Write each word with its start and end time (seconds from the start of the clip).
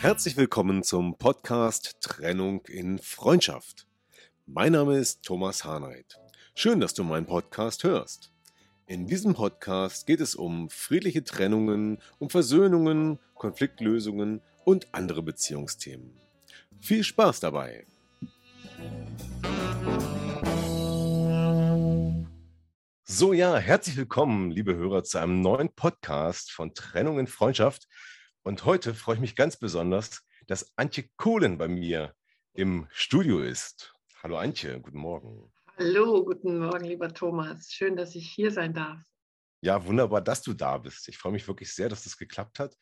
Herzlich 0.00 0.36
willkommen 0.36 0.84
zum 0.84 1.18
Podcast 1.18 1.96
Trennung 2.00 2.64
in 2.66 3.00
Freundschaft. 3.00 3.88
Mein 4.46 4.70
Name 4.70 4.96
ist 4.96 5.24
Thomas 5.24 5.64
Harnight. 5.64 6.20
Schön, 6.54 6.78
dass 6.78 6.94
du 6.94 7.02
meinen 7.02 7.26
Podcast 7.26 7.82
hörst. 7.82 8.32
In 8.86 9.08
diesem 9.08 9.34
Podcast 9.34 10.06
geht 10.06 10.20
es 10.20 10.36
um 10.36 10.70
friedliche 10.70 11.24
Trennungen, 11.24 11.98
um 12.20 12.30
Versöhnungen, 12.30 13.18
Konfliktlösungen 13.34 14.40
und 14.64 14.86
andere 14.92 15.20
Beziehungsthemen. 15.20 16.16
Viel 16.80 17.02
Spaß 17.02 17.40
dabei! 17.40 17.84
So 23.02 23.32
ja, 23.32 23.56
herzlich 23.56 23.96
willkommen, 23.96 24.52
liebe 24.52 24.76
Hörer, 24.76 25.02
zu 25.02 25.18
einem 25.18 25.40
neuen 25.40 25.70
Podcast 25.74 26.52
von 26.52 26.72
Trennung 26.72 27.18
in 27.18 27.26
Freundschaft. 27.26 27.88
Und 28.42 28.64
heute 28.64 28.94
freue 28.94 29.16
ich 29.16 29.20
mich 29.20 29.36
ganz 29.36 29.56
besonders, 29.56 30.22
dass 30.46 30.72
Antje 30.76 31.08
Kohlen 31.16 31.58
bei 31.58 31.68
mir 31.68 32.14
im 32.54 32.86
Studio 32.90 33.40
ist. 33.40 33.94
Hallo 34.22 34.38
Antje, 34.38 34.80
guten 34.80 34.98
Morgen. 34.98 35.52
Hallo, 35.76 36.24
guten 36.24 36.58
Morgen, 36.58 36.84
lieber 36.84 37.12
Thomas. 37.12 37.70
Schön, 37.70 37.96
dass 37.96 38.14
ich 38.14 38.30
hier 38.30 38.50
sein 38.50 38.74
darf. 38.74 39.00
Ja, 39.60 39.84
wunderbar, 39.84 40.20
dass 40.20 40.42
du 40.42 40.54
da 40.54 40.78
bist. 40.78 41.08
Ich 41.08 41.18
freue 41.18 41.32
mich 41.32 41.46
wirklich 41.46 41.74
sehr, 41.74 41.88
dass 41.88 42.04
das 42.04 42.16
geklappt 42.16 42.58
hat 42.58 42.74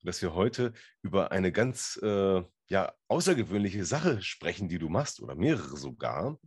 und 0.00 0.06
dass 0.06 0.20
wir 0.22 0.34
heute 0.34 0.72
über 1.02 1.30
eine 1.30 1.52
ganz 1.52 1.98
äh, 2.02 2.42
ja, 2.68 2.92
außergewöhnliche 3.08 3.84
Sache 3.84 4.22
sprechen, 4.22 4.68
die 4.68 4.78
du 4.78 4.88
machst 4.88 5.20
oder 5.20 5.34
mehrere 5.34 5.76
sogar 5.76 6.38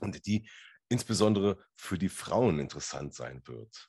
und 0.00 0.26
die 0.26 0.48
insbesondere 0.88 1.64
für 1.76 1.96
die 1.96 2.08
Frauen 2.08 2.58
interessant 2.58 3.14
sein 3.14 3.40
wird. 3.46 3.88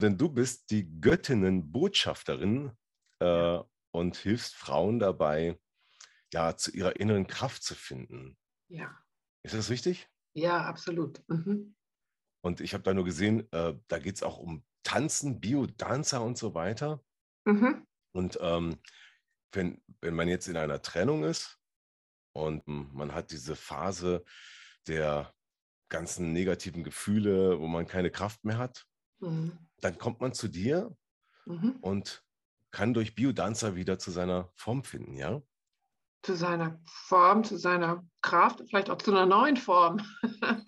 Denn 0.00 0.16
du 0.16 0.28
bist 0.28 0.70
die 0.70 0.88
Göttinnenbotschafterin 1.00 2.72
äh, 3.22 3.64
und 3.92 4.16
hilfst 4.16 4.54
Frauen 4.54 4.98
dabei, 4.98 5.58
ja, 6.32 6.56
zu 6.56 6.70
ihrer 6.72 6.98
inneren 6.98 7.26
Kraft 7.26 7.62
zu 7.62 7.74
finden. 7.74 8.38
Ja. 8.68 8.96
Ist 9.42 9.54
das 9.54 9.70
richtig? 9.70 10.08
Ja, 10.34 10.64
absolut. 10.64 11.22
Mhm. 11.28 11.74
Und 12.42 12.60
ich 12.60 12.74
habe 12.74 12.82
da 12.82 12.94
nur 12.94 13.04
gesehen, 13.04 13.50
äh, 13.52 13.74
da 13.88 13.98
geht 13.98 14.16
es 14.16 14.22
auch 14.22 14.38
um 14.38 14.64
Tanzen, 14.82 15.40
Biodanzer 15.40 16.22
und 16.22 16.38
so 16.38 16.54
weiter. 16.54 17.02
Mhm. 17.44 17.86
Und 18.12 18.38
ähm, 18.40 18.80
wenn, 19.52 19.82
wenn 20.00 20.14
man 20.14 20.28
jetzt 20.28 20.48
in 20.48 20.56
einer 20.56 20.82
Trennung 20.82 21.24
ist 21.24 21.58
und 22.34 22.66
man 22.66 23.14
hat 23.14 23.30
diese 23.30 23.56
Phase 23.56 24.24
der 24.86 25.32
ganzen 25.88 26.32
negativen 26.32 26.82
Gefühle, 26.82 27.60
wo 27.60 27.66
man 27.66 27.86
keine 27.86 28.10
Kraft 28.10 28.44
mehr 28.44 28.58
hat, 28.58 28.86
mhm. 29.20 29.58
dann 29.80 29.98
kommt 29.98 30.20
man 30.20 30.32
zu 30.32 30.48
dir 30.48 30.96
mhm. 31.44 31.76
und 31.82 32.24
kann 32.72 32.94
durch 32.94 33.14
Biodanzer 33.14 33.76
wieder 33.76 33.98
zu 33.98 34.10
seiner 34.10 34.50
Form 34.56 34.82
finden, 34.82 35.14
ja? 35.14 35.40
Zu 36.22 36.36
seiner 36.36 36.80
Form, 36.84 37.44
zu 37.44 37.56
seiner 37.56 38.06
Kraft, 38.22 38.62
vielleicht 38.68 38.90
auch 38.90 38.98
zu 38.98 39.10
einer 39.10 39.26
neuen 39.26 39.56
Form. 39.56 40.00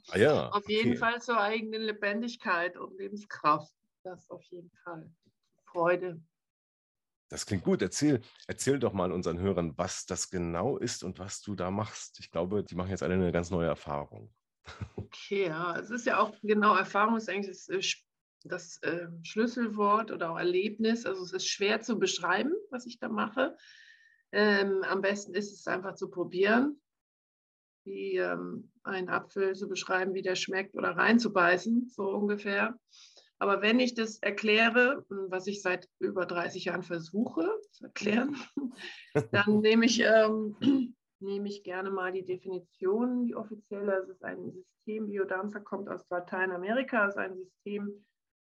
Ah 0.08 0.18
ja. 0.18 0.48
auf 0.52 0.68
jeden 0.68 0.90
okay. 0.90 0.98
Fall 0.98 1.22
zur 1.22 1.40
eigenen 1.40 1.82
Lebendigkeit 1.82 2.76
und 2.76 2.96
Lebenskraft. 2.98 3.72
Das 4.02 4.30
auf 4.30 4.42
jeden 4.44 4.70
Fall. 4.84 5.10
Freude. 5.64 6.20
Das 7.28 7.46
klingt 7.46 7.64
gut. 7.64 7.82
Erzähl, 7.82 8.20
erzähl 8.46 8.78
doch 8.78 8.92
mal 8.92 9.10
unseren 9.10 9.38
Hörern, 9.38 9.76
was 9.76 10.06
das 10.06 10.30
genau 10.30 10.76
ist 10.76 11.02
und 11.02 11.18
was 11.18 11.40
du 11.40 11.54
da 11.54 11.70
machst. 11.70 12.20
Ich 12.20 12.30
glaube, 12.30 12.62
die 12.64 12.74
machen 12.74 12.90
jetzt 12.90 13.02
alle 13.02 13.14
eine 13.14 13.32
ganz 13.32 13.50
neue 13.50 13.66
Erfahrung. 13.68 14.32
Okay, 14.96 15.46
ja, 15.46 15.78
es 15.78 15.90
ist 15.90 16.06
ja 16.06 16.18
auch 16.18 16.34
genau, 16.42 16.74
Erfahrung 16.74 17.16
ist 17.16 17.28
eigentlich 17.28 17.46
das 17.46 17.68
das 18.44 18.78
äh, 18.82 19.08
Schlüsselwort 19.22 20.10
oder 20.10 20.30
auch 20.30 20.38
Erlebnis. 20.38 21.06
Also 21.06 21.22
es 21.22 21.32
ist 21.32 21.48
schwer 21.48 21.80
zu 21.80 21.98
beschreiben, 21.98 22.52
was 22.70 22.86
ich 22.86 22.98
da 22.98 23.08
mache. 23.08 23.56
Ähm, 24.32 24.82
am 24.82 25.00
besten 25.00 25.34
ist 25.34 25.52
es 25.52 25.66
einfach 25.66 25.94
zu 25.94 26.10
probieren, 26.10 26.80
wie 27.84 28.16
ähm, 28.16 28.70
einen 28.82 29.08
Apfel 29.08 29.54
zu 29.54 29.68
beschreiben, 29.68 30.14
wie 30.14 30.22
der 30.22 30.34
schmeckt 30.34 30.74
oder 30.74 30.90
reinzubeißen, 30.90 31.88
so 31.88 32.08
ungefähr. 32.10 32.78
Aber 33.38 33.62
wenn 33.62 33.80
ich 33.80 33.94
das 33.94 34.18
erkläre, 34.18 35.04
was 35.08 35.46
ich 35.46 35.60
seit 35.62 35.88
über 35.98 36.26
30 36.26 36.66
Jahren 36.66 36.82
versuche 36.82 37.48
zu 37.72 37.84
erklären, 37.84 38.36
dann 39.32 39.60
nehme 39.60 39.86
ich, 39.86 40.00
ähm, 40.00 40.56
nehme 41.20 41.48
ich 41.48 41.62
gerne 41.62 41.90
mal 41.90 42.12
die 42.12 42.24
Definition, 42.24 43.26
die 43.26 43.34
offizielle. 43.34 44.02
Es 44.02 44.08
ist 44.08 44.24
ein 44.24 44.52
System, 44.52 45.06
Biodanza 45.06 45.60
kommt 45.60 45.88
aus 45.88 46.08
Lateinamerika, 46.10 47.06
es 47.06 47.14
ist 47.14 47.18
ein 47.18 47.36
System, 47.36 48.04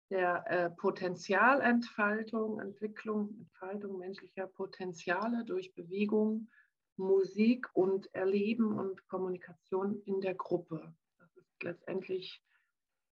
der 0.10 0.44
äh, 0.48 0.70
Potenzialentfaltung, 0.72 2.60
Entwicklung, 2.60 3.36
Entfaltung 3.40 4.00
menschlicher 4.00 4.48
Potenziale 4.48 5.46
durch 5.46 5.74
Bewegung, 5.76 6.50
Musik 6.98 7.68
und 7.74 8.14
Erleben 8.14 8.78
und 8.78 9.08
Kommunikation 9.08 10.02
in 10.06 10.20
der 10.22 10.36
Gruppe. 10.36 10.94
Das 11.20 11.36
ist 11.38 11.64
letztendlich 11.64 12.44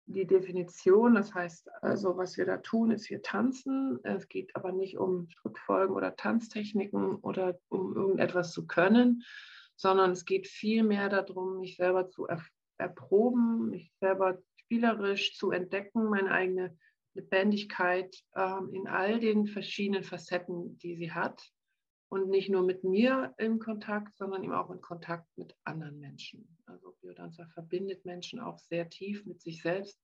die 0.05 0.27
Definition. 0.27 1.15
Das 1.15 1.33
heißt 1.33 1.69
also, 1.81 2.17
was 2.17 2.37
wir 2.37 2.45
da 2.45 2.57
tun, 2.57 2.91
ist 2.91 3.09
wir 3.09 3.21
tanzen. 3.21 3.99
Es 4.03 4.27
geht 4.27 4.55
aber 4.55 4.71
nicht 4.71 4.97
um 4.97 5.29
Schrittfolgen 5.29 5.95
oder 5.95 6.15
Tanztechniken 6.15 7.15
oder 7.15 7.59
um 7.69 7.95
irgendetwas 7.95 8.51
zu 8.51 8.67
können, 8.67 9.23
sondern 9.75 10.11
es 10.11 10.25
geht 10.25 10.47
vielmehr 10.47 11.09
darum, 11.09 11.59
mich 11.59 11.77
selber 11.77 12.09
zu 12.09 12.27
erproben, 12.77 13.69
mich 13.69 13.91
selber 13.99 14.37
spielerisch 14.71 15.35
zu 15.35 15.51
entdecken, 15.51 16.05
meine 16.09 16.31
eigene 16.31 16.77
Lebendigkeit 17.13 18.15
ähm, 18.35 18.73
in 18.73 18.87
all 18.87 19.19
den 19.19 19.45
verschiedenen 19.45 20.03
Facetten, 20.05 20.77
die 20.77 20.95
sie 20.95 21.11
hat. 21.11 21.43
Und 22.07 22.29
nicht 22.29 22.49
nur 22.49 22.63
mit 22.63 22.83
mir 22.85 23.33
in 23.37 23.59
Kontakt, 23.59 24.15
sondern 24.15 24.43
eben 24.43 24.53
auch 24.53 24.69
in 24.69 24.81
Kontakt 24.81 25.27
mit 25.37 25.55
anderen 25.65 25.99
Menschen. 25.99 26.57
Also 26.65 26.95
Biodanza 27.01 27.45
verbindet 27.47 28.05
Menschen 28.05 28.39
auch 28.39 28.59
sehr 28.59 28.89
tief 28.89 29.25
mit 29.25 29.41
sich 29.41 29.61
selbst, 29.61 30.01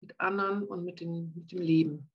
mit 0.00 0.18
anderen 0.20 0.64
und 0.64 0.84
mit, 0.84 1.00
den, 1.00 1.32
mit 1.34 1.52
dem 1.52 1.60
Leben. 1.60 2.10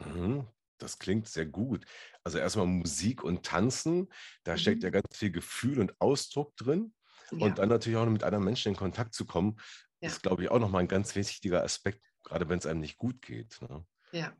Mhm. 0.00 0.46
Das 0.76 0.98
klingt 0.98 1.28
sehr 1.28 1.46
gut. 1.46 1.86
Also 2.24 2.38
erstmal 2.38 2.66
Musik 2.66 3.24
und 3.24 3.42
Tanzen, 3.42 4.08
da 4.44 4.52
mhm. 4.52 4.58
steckt 4.58 4.82
ja 4.82 4.90
ganz 4.90 5.16
viel 5.16 5.30
Gefühl 5.30 5.80
und 5.80 5.98
Ausdruck 5.98 6.54
drin. 6.56 6.92
Ja. 7.30 7.46
Und 7.46 7.58
dann 7.58 7.70
natürlich 7.70 7.98
auch 7.98 8.06
mit 8.06 8.22
anderen 8.22 8.44
Menschen 8.44 8.70
in 8.70 8.76
Kontakt 8.76 9.14
zu 9.14 9.24
kommen, 9.24 9.56
ja. 10.02 10.08
ist, 10.08 10.22
glaube 10.22 10.42
ich, 10.42 10.50
auch 10.50 10.58
nochmal 10.58 10.82
ein 10.82 10.88
ganz 10.88 11.14
wichtiger 11.14 11.62
Aspekt, 11.62 12.04
gerade 12.24 12.48
wenn 12.48 12.58
es 12.58 12.66
einem 12.66 12.80
nicht 12.80 12.98
gut 12.98 13.22
geht. 13.22 13.60
Ne? 13.62 13.84
Ja. 14.12 14.36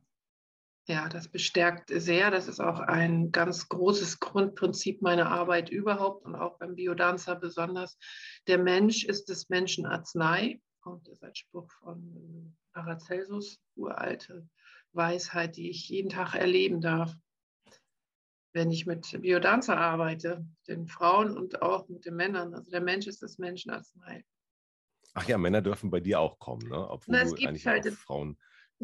Ja, 0.89 1.09
das 1.09 1.28
bestärkt 1.28 1.91
sehr. 1.95 2.33
Das 2.33 2.49
ist 2.49 2.59
auch 2.59 2.81
ein 2.81 3.31
ganz 3.31 3.69
großes 3.69 4.19
Grundprinzip 4.19 5.01
meiner 5.01 5.31
Arbeit 5.31 5.71
überhaupt 5.71 6.25
und 6.25 6.34
auch 6.34 6.59
beim 6.59 6.75
Biodanzer 6.75 7.37
besonders. 7.37 7.97
Der 8.49 8.59
Mensch 8.59 9.05
ist 9.05 9.28
des 9.28 9.49
Menschen 9.49 9.87
Arznei, 9.87 10.61
kommt 10.81 11.06
das 11.06 11.22
als 11.22 11.39
Spruch 11.39 11.71
von 11.71 12.56
Paracelsus, 12.72 13.60
uralte 13.77 14.48
Weisheit, 14.92 15.57
die 15.57 15.71
ich 15.71 15.89
jeden 15.89 16.10
Tag 16.10 16.34
erleben 16.34 16.81
darf. 16.81 17.15
Wenn 18.53 18.72
ich 18.72 18.84
mit 18.84 19.09
Biodanzer 19.22 19.78
arbeite, 19.78 20.45
den 20.66 20.89
Frauen 20.89 21.36
und 21.36 21.63
auch 21.63 21.89
mit 21.89 22.04
den 22.07 22.16
Männern. 22.16 22.54
Also 22.54 22.71
der 22.72 22.83
Mensch 22.83 23.07
ist 23.07 23.22
des 23.22 23.39
Menschen 23.39 23.71
Arznei. 23.71 24.25
Ach 25.14 25.28
ja, 25.28 25.38
Männer 25.38 25.62
dürfen 25.62 25.91
bei 25.91 26.00
dir 26.00 26.20
auch 26.20 26.38
kommen, 26.38 26.68
ne? 26.68 26.88
obwohl 26.88 27.16
Na, 27.16 27.24
du 27.24 27.34
eigentlich 27.34 27.66
halt 27.66 27.86
Frauen 27.92 28.38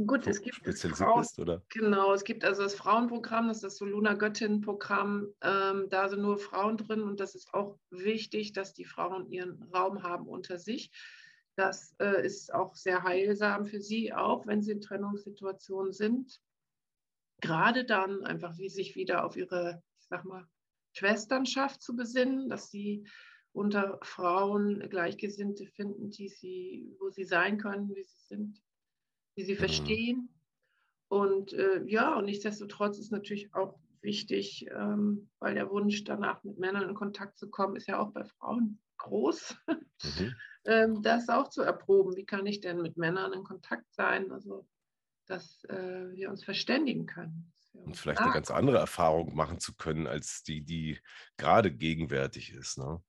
Gut, 0.06 0.28
es 0.28 0.40
gibt 0.40 0.54
spezialisiert 0.54 1.08
Frauen, 1.08 1.22
bist, 1.22 1.38
oder? 1.40 1.62
Genau, 1.70 2.12
es 2.12 2.22
gibt 2.22 2.44
also 2.44 2.62
das 2.62 2.76
Frauenprogramm, 2.76 3.48
das 3.48 3.58
ist 3.58 3.64
das 3.64 3.76
Soluna 3.78 4.14
Göttin-Programm. 4.14 5.26
Ähm, 5.40 5.88
da 5.88 6.08
sind 6.08 6.22
nur 6.22 6.38
Frauen 6.38 6.76
drin 6.76 7.02
und 7.02 7.18
das 7.18 7.34
ist 7.34 7.52
auch 7.52 7.80
wichtig, 7.90 8.52
dass 8.52 8.74
die 8.74 8.84
Frauen 8.84 9.28
ihren 9.28 9.60
Raum 9.74 10.04
haben 10.04 10.28
unter 10.28 10.58
sich. 10.58 10.92
Das 11.56 11.96
äh, 11.98 12.24
ist 12.24 12.54
auch 12.54 12.76
sehr 12.76 13.02
heilsam 13.02 13.66
für 13.66 13.80
sie, 13.80 14.12
auch 14.12 14.46
wenn 14.46 14.62
sie 14.62 14.70
in 14.70 14.80
Trennungssituationen 14.80 15.92
sind. 15.92 16.40
Gerade 17.40 17.84
dann 17.84 18.24
einfach, 18.24 18.56
wie 18.56 18.68
sich 18.68 18.94
wieder 18.94 19.24
auf 19.24 19.36
ihre, 19.36 19.82
ich 19.98 20.06
sag 20.06 20.24
mal, 20.24 20.46
Schwesternschaft 20.92 21.82
zu 21.82 21.96
besinnen, 21.96 22.48
dass 22.48 22.70
sie 22.70 23.04
unter 23.52 23.98
Frauen 24.02 24.88
Gleichgesinnte 24.88 25.66
finden, 25.66 26.10
die 26.10 26.28
sie, 26.28 26.96
wo 27.00 27.10
sie 27.10 27.24
sein 27.24 27.58
können, 27.58 27.94
wie 27.94 28.04
sie 28.04 28.20
sind, 28.26 28.62
die 29.36 29.44
sie 29.44 29.54
mhm. 29.54 29.58
verstehen. 29.58 30.28
Und 31.08 31.52
äh, 31.54 31.82
ja, 31.86 32.16
und 32.16 32.26
nichtsdestotrotz 32.26 32.98
ist 32.98 33.10
natürlich 33.10 33.54
auch 33.54 33.78
wichtig, 34.02 34.66
ähm, 34.74 35.30
weil 35.38 35.54
der 35.54 35.70
Wunsch 35.70 36.04
danach 36.04 36.44
mit 36.44 36.58
Männern 36.58 36.88
in 36.88 36.94
Kontakt 36.94 37.38
zu 37.38 37.50
kommen, 37.50 37.76
ist 37.76 37.88
ja 37.88 37.98
auch 37.98 38.12
bei 38.12 38.24
Frauen 38.24 38.80
groß, 38.98 39.56
mhm. 39.66 40.34
ähm, 40.66 41.02
das 41.02 41.28
auch 41.28 41.48
zu 41.48 41.62
erproben. 41.62 42.16
Wie 42.16 42.26
kann 42.26 42.46
ich 42.46 42.60
denn 42.60 42.82
mit 42.82 42.96
Männern 42.96 43.32
in 43.32 43.44
Kontakt 43.44 43.92
sein? 43.94 44.30
Also, 44.30 44.68
dass 45.26 45.64
äh, 45.64 46.12
wir 46.12 46.30
uns 46.30 46.44
verständigen 46.44 47.06
können. 47.06 47.52
Und 47.72 47.96
vielleicht 47.96 48.20
eine 48.20 48.32
ganz 48.32 48.50
andere 48.50 48.78
Erfahrung 48.78 49.34
machen 49.34 49.60
zu 49.60 49.74
können, 49.74 50.06
als 50.06 50.42
die, 50.42 50.62
die 50.62 50.98
gerade 51.36 51.70
gegenwärtig 51.70 52.52
ist. 52.52 52.78
Ne? 52.78 53.00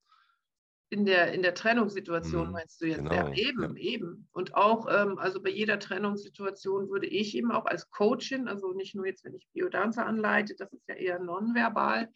In 0.90 1.06
der, 1.06 1.34
in 1.34 1.44
der 1.44 1.54
Trennungssituation 1.54 2.48
mhm, 2.48 2.54
meinst 2.54 2.82
du 2.82 2.88
jetzt? 2.88 2.98
Genau, 2.98 3.14
ja, 3.14 3.34
eben, 3.34 3.78
ja. 3.78 3.84
eben. 3.84 4.28
Und 4.32 4.56
auch, 4.56 4.88
ähm, 4.90 5.20
also 5.20 5.42
bei 5.42 5.50
jeder 5.50 5.80
Trennungssituation 5.80 6.90
würde 6.90 7.08
ich 7.08 7.36
eben 7.36 7.52
auch 7.52 7.66
als 7.66 7.90
Coachin, 7.92 8.48
also 8.48 8.74
nicht 8.74 8.96
nur 8.96 9.06
jetzt, 9.06 9.24
wenn 9.24 9.36
ich 9.36 9.48
Biodanzer 9.54 10.06
anleite, 10.06 10.56
das 10.56 10.74
ist 10.74 10.88
ja 10.88 10.96
eher 10.96 11.20
nonverbal, 11.20 12.10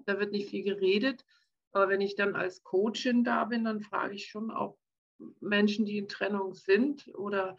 da 0.00 0.18
wird 0.18 0.32
nicht 0.32 0.50
viel 0.50 0.62
geredet. 0.62 1.24
Aber 1.72 1.88
wenn 1.88 2.00
ich 2.00 2.16
dann 2.16 2.34
als 2.34 2.62
Coachin 2.62 3.24
da 3.24 3.44
bin, 3.44 3.64
dann 3.64 3.80
frage 3.80 4.14
ich 4.14 4.26
schon 4.26 4.50
auch 4.50 4.78
Menschen, 5.40 5.86
die 5.86 5.98
in 5.98 6.08
Trennung 6.08 6.54
sind 6.54 7.08
oder 7.14 7.56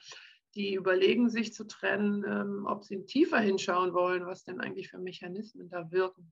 die 0.55 0.73
überlegen, 0.73 1.29
sich 1.29 1.53
zu 1.53 1.65
trennen, 1.65 2.23
ähm, 2.27 2.65
ob 2.65 2.83
sie 2.83 3.05
tiefer 3.05 3.39
hinschauen 3.39 3.93
wollen, 3.93 4.25
was 4.25 4.43
denn 4.43 4.59
eigentlich 4.61 4.89
für 4.89 4.97
Mechanismen 4.97 5.69
da 5.69 5.91
wirken. 5.91 6.31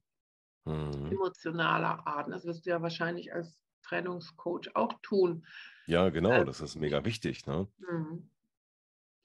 Mhm. 0.66 1.12
Emotionaler 1.12 2.06
Art. 2.06 2.30
Das 2.30 2.46
wirst 2.46 2.66
du 2.66 2.72
ja 2.72 2.82
wahrscheinlich 2.82 3.34
als 3.34 3.60
Trennungscoach 3.88 4.76
auch 4.76 4.94
tun. 5.02 5.46
Ja, 5.86 6.10
genau, 6.10 6.32
also, 6.32 6.46
das 6.46 6.62
ist 6.62 6.76
mega 6.76 7.06
wichtig. 7.06 7.46
Ne? 7.46 7.68
Mhm. 7.78 8.30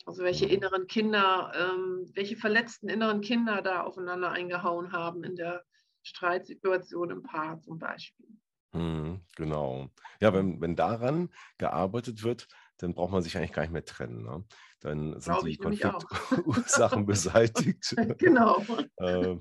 Also 0.04 0.24
welche 0.24 0.46
inneren 0.46 0.86
Kinder, 0.86 1.52
ähm, 1.54 2.10
welche 2.14 2.36
verletzten 2.36 2.88
inneren 2.88 3.20
Kinder 3.20 3.62
da 3.62 3.82
aufeinander 3.82 4.30
eingehauen 4.32 4.92
haben 4.92 5.22
in 5.22 5.36
der 5.36 5.64
Streitsituation 6.02 7.10
im 7.10 7.22
Paar 7.22 7.60
zum 7.60 7.78
Beispiel. 7.78 8.26
Mhm, 8.72 9.20
genau. 9.36 9.90
Ja, 10.20 10.32
wenn, 10.32 10.60
wenn 10.60 10.74
daran 10.74 11.30
gearbeitet 11.58 12.22
wird, 12.22 12.48
dann 12.82 12.94
braucht 12.94 13.12
man 13.12 13.22
sich 13.22 13.36
eigentlich 13.36 13.52
gar 13.52 13.62
nicht 13.62 13.70
mehr 13.70 13.84
trennen. 13.84 14.24
Ne? 14.24 14.44
Dann 14.80 15.12
sind 15.20 15.34
Glaube 15.34 15.48
die 15.48 15.56
Konfliktursachen 15.56 17.06
beseitigt. 17.06 17.94
genau. 18.18 18.58
äh, 18.96 19.36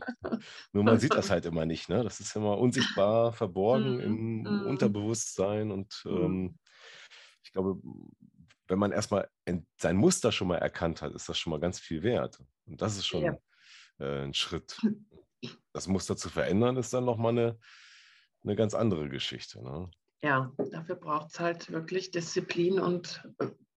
nur 0.72 0.84
man 0.84 1.00
sieht 1.00 1.16
das 1.16 1.32
halt 1.32 1.48
immer 1.48 1.66
nicht. 1.66 1.90
Ne? 1.90 2.04
Das 2.04 2.20
ist 2.20 2.36
immer 2.36 2.60
unsichtbar, 2.60 3.34
verborgen 3.34 3.98
mm, 3.98 4.02
im 4.02 4.44
mm. 4.44 4.68
Unterbewusstsein. 4.68 5.72
Und 5.72 6.04
mhm. 6.06 6.12
ähm, 6.12 6.60
ich 7.44 7.52
glaube, 7.52 7.82
wenn 8.68 8.78
man 8.78 8.92
erstmal 8.92 9.28
sein 9.76 9.98
Muster 9.98 10.32
schon 10.32 10.48
mal 10.48 10.60
erkannt 10.60 11.02
hat, 11.02 11.12
ist 11.14 11.28
das 11.28 11.40
schon 11.40 11.50
mal 11.50 11.60
ganz 11.60 11.80
viel 11.80 12.04
wert. 12.04 12.40
Und 12.68 12.80
das 12.80 12.96
ist 12.96 13.08
schon 13.08 13.24
ja. 13.24 13.38
äh, 13.98 14.26
ein 14.26 14.36
Schritt. 14.36 14.78
Das 15.74 15.88
Muster 15.88 16.16
zu 16.16 16.30
verändern, 16.30 16.78
ist 16.78 16.94
dann 16.94 17.06
nochmal 17.06 17.32
eine, 17.32 17.60
eine 18.44 18.56
ganz 18.56 18.76
andere 18.76 19.10
Geschichte. 19.10 19.64
Ne? 19.64 19.90
Ja, 20.24 20.52
dafür 20.72 20.96
braucht 20.96 21.32
es 21.32 21.40
halt 21.40 21.72
wirklich 21.72 22.12
Disziplin 22.12 22.80
und 22.80 23.28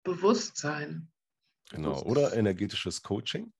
Bewusstsein. 0.02 1.08
Genau, 1.70 2.02
oder 2.02 2.35
energetisches 2.35 3.02
Coaching. 3.02 3.52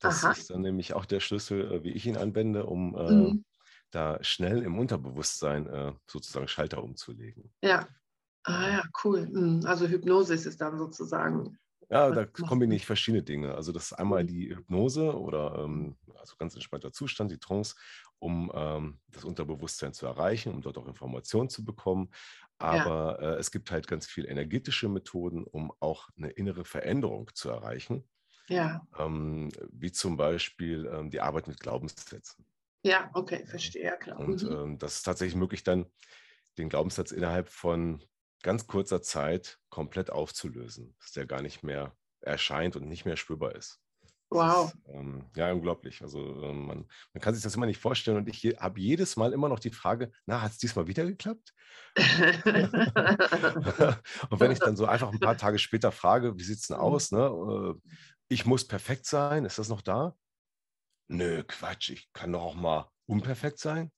Das 0.00 0.24
Aha. 0.24 0.32
ist 0.32 0.50
dann 0.50 0.62
nämlich 0.62 0.94
auch 0.94 1.06
der 1.06 1.20
Schlüssel, 1.20 1.72
äh, 1.72 1.84
wie 1.84 1.92
ich 1.92 2.06
ihn 2.06 2.16
anwende, 2.16 2.66
um 2.66 2.96
äh, 2.96 3.12
mhm. 3.12 3.44
da 3.90 4.22
schnell 4.22 4.62
im 4.62 4.78
Unterbewusstsein 4.78 5.66
äh, 5.68 5.92
sozusagen 6.06 6.48
Schalter 6.48 6.82
umzulegen. 6.82 7.52
Ja. 7.62 7.88
Ah 8.42 8.68
ja, 8.68 8.82
cool. 9.04 9.26
Mhm. 9.26 9.64
Also 9.64 9.86
Hypnose 9.86 10.34
ist 10.34 10.60
dann 10.60 10.76
sozusagen. 10.76 11.58
Ja, 11.90 12.10
da 12.10 12.24
kombiniere 12.24 12.76
ich 12.76 12.86
verschiedene 12.86 13.22
Dinge. 13.22 13.54
Also 13.54 13.72
das 13.72 13.86
ist 13.86 13.92
einmal 13.94 14.22
mhm. 14.22 14.28
die 14.28 14.54
Hypnose 14.54 15.18
oder 15.18 15.64
ähm, 15.64 15.96
also 16.16 16.36
ganz 16.36 16.54
entspannter 16.54 16.92
Zustand, 16.92 17.30
die 17.30 17.38
Trance, 17.38 17.74
um 18.18 18.50
ähm, 18.54 19.00
das 19.08 19.24
Unterbewusstsein 19.24 19.92
zu 19.92 20.06
erreichen, 20.06 20.52
um 20.52 20.62
dort 20.62 20.78
auch 20.78 20.86
Informationen 20.86 21.50
zu 21.50 21.64
bekommen. 21.64 22.10
Aber 22.58 23.18
ja. 23.20 23.32
äh, 23.32 23.38
es 23.38 23.50
gibt 23.50 23.70
halt 23.70 23.86
ganz 23.86 24.06
viele 24.06 24.28
energetische 24.28 24.88
Methoden, 24.88 25.44
um 25.44 25.72
auch 25.80 26.08
eine 26.16 26.30
innere 26.30 26.64
Veränderung 26.64 27.30
zu 27.34 27.50
erreichen. 27.50 28.08
Ja. 28.48 28.86
Ähm, 28.98 29.50
wie 29.70 29.92
zum 29.92 30.16
Beispiel 30.16 30.86
ähm, 30.92 31.10
die 31.10 31.20
Arbeit 31.20 31.48
mit 31.48 31.60
Glaubenssätzen. 31.60 32.46
Ja, 32.82 33.10
okay, 33.14 33.46
verstehe, 33.46 33.84
ja, 33.84 33.96
klar. 33.96 34.18
Und 34.20 34.42
mhm. 34.42 34.52
ähm, 34.52 34.78
das 34.78 34.96
ist 34.96 35.02
tatsächlich 35.04 35.36
möglich, 35.36 35.64
dann 35.64 35.86
den 36.58 36.68
Glaubenssatz 36.68 37.10
innerhalb 37.10 37.48
von 37.48 38.04
ganz 38.44 38.68
kurzer 38.68 39.02
Zeit 39.02 39.58
komplett 39.70 40.10
aufzulösen, 40.10 40.94
dass 41.00 41.10
der 41.12 41.26
gar 41.26 41.42
nicht 41.42 41.64
mehr 41.64 41.96
erscheint 42.20 42.76
und 42.76 42.86
nicht 42.86 43.04
mehr 43.04 43.16
spürbar 43.16 43.56
ist. 43.56 43.80
Wow. 44.30 44.72
Ist, 44.72 44.78
ähm, 44.88 45.24
ja, 45.34 45.52
unglaublich. 45.52 46.02
Also 46.02 46.20
ähm, 46.42 46.66
man, 46.66 46.88
man, 47.12 47.20
kann 47.20 47.34
sich 47.34 47.42
das 47.42 47.56
immer 47.56 47.66
nicht 47.66 47.80
vorstellen. 47.80 48.18
Und 48.18 48.28
ich 48.28 48.44
habe 48.58 48.80
jedes 48.80 49.16
Mal 49.16 49.32
immer 49.32 49.48
noch 49.48 49.60
die 49.60 49.70
Frage, 49.70 50.12
na, 50.26 50.42
hat 50.42 50.52
es 50.52 50.58
diesmal 50.58 50.86
wieder 50.86 51.04
geklappt? 51.04 51.52
und 51.96 52.04
wenn 54.40 54.50
ich 54.50 54.58
dann 54.58 54.76
so 54.76 54.86
einfach 54.86 55.12
ein 55.12 55.20
paar 55.20 55.36
Tage 55.36 55.58
später 55.58 55.92
frage, 55.92 56.38
wie 56.38 56.42
sieht 56.42 56.58
es 56.58 56.66
denn 56.66 56.76
mhm. 56.76 56.82
aus? 56.82 57.12
Ne? 57.12 57.26
Äh, 57.26 57.74
ich 58.28 58.44
muss 58.44 58.66
perfekt 58.66 59.06
sein, 59.06 59.44
ist 59.44 59.58
das 59.58 59.68
noch 59.68 59.82
da? 59.82 60.16
Nö, 61.08 61.44
Quatsch, 61.44 61.90
ich 61.90 62.12
kann 62.12 62.32
doch 62.32 62.42
auch 62.42 62.54
mal 62.54 62.90
unperfekt 63.06 63.58
sein. 63.58 63.92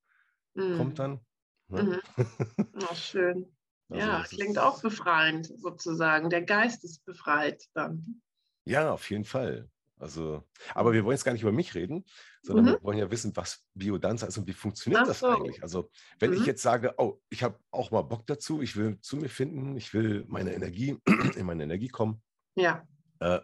Mhm. 0.54 0.76
Kommt 0.76 0.98
dann. 0.98 1.20
Ne? 1.68 1.82
Mhm. 1.82 2.00
Oh, 2.88 2.94
schön. 2.94 3.55
Also 3.88 4.06
ja, 4.06 4.24
klingt 4.24 4.58
auch 4.58 4.82
befreiend 4.82 5.52
sozusagen. 5.58 6.30
Der 6.30 6.42
Geist 6.42 6.84
ist 6.84 7.04
befreit 7.04 7.64
dann. 7.74 8.20
Ja, 8.64 8.92
auf 8.92 9.08
jeden 9.10 9.24
Fall. 9.24 9.70
Also, 9.98 10.44
aber 10.74 10.92
wir 10.92 11.04
wollen 11.04 11.14
jetzt 11.14 11.24
gar 11.24 11.32
nicht 11.32 11.42
über 11.42 11.52
mich 11.52 11.74
reden, 11.74 12.04
sondern 12.42 12.66
mhm. 12.66 12.68
wir 12.70 12.82
wollen 12.82 12.98
ja 12.98 13.10
wissen, 13.10 13.34
was 13.34 13.64
Biodanza 13.74 14.26
ist 14.26 14.36
und 14.36 14.46
wie 14.46 14.52
funktioniert 14.52 15.02
Ach 15.02 15.06
das 15.06 15.20
so. 15.20 15.28
eigentlich. 15.28 15.62
Also, 15.62 15.90
wenn 16.18 16.32
mhm. 16.32 16.36
ich 16.36 16.46
jetzt 16.46 16.62
sage, 16.62 16.94
oh, 16.98 17.20
ich 17.30 17.42
habe 17.42 17.58
auch 17.70 17.90
mal 17.90 18.02
Bock 18.02 18.26
dazu, 18.26 18.60
ich 18.60 18.76
will 18.76 19.00
zu 19.00 19.16
mir 19.16 19.30
finden, 19.30 19.74
ich 19.76 19.94
will 19.94 20.24
meine 20.28 20.52
Energie, 20.52 20.98
in 21.36 21.46
meine 21.46 21.62
Energie 21.62 21.88
kommen. 21.88 22.22
Ja. 22.56 22.86
Äh, 23.20 23.40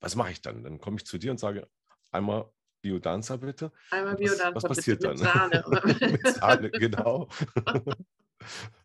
was 0.00 0.16
mache 0.16 0.32
ich 0.32 0.40
dann? 0.40 0.64
Dann 0.64 0.80
komme 0.80 0.96
ich 0.96 1.04
zu 1.04 1.18
dir 1.18 1.32
und 1.32 1.38
sage, 1.38 1.68
einmal 2.10 2.50
Biodanza 2.80 3.36
bitte. 3.36 3.70
Einmal 3.90 4.16
Biodanza. 4.16 4.54
Was, 4.54 4.62
was 4.62 4.76
passiert 4.76 5.00
bitte, 5.00 5.22
dann? 5.22 5.50
Mit 5.50 5.64
Sahne. 5.66 6.10
mit 6.12 6.26
Sahne, 6.28 6.70
genau. 6.70 7.28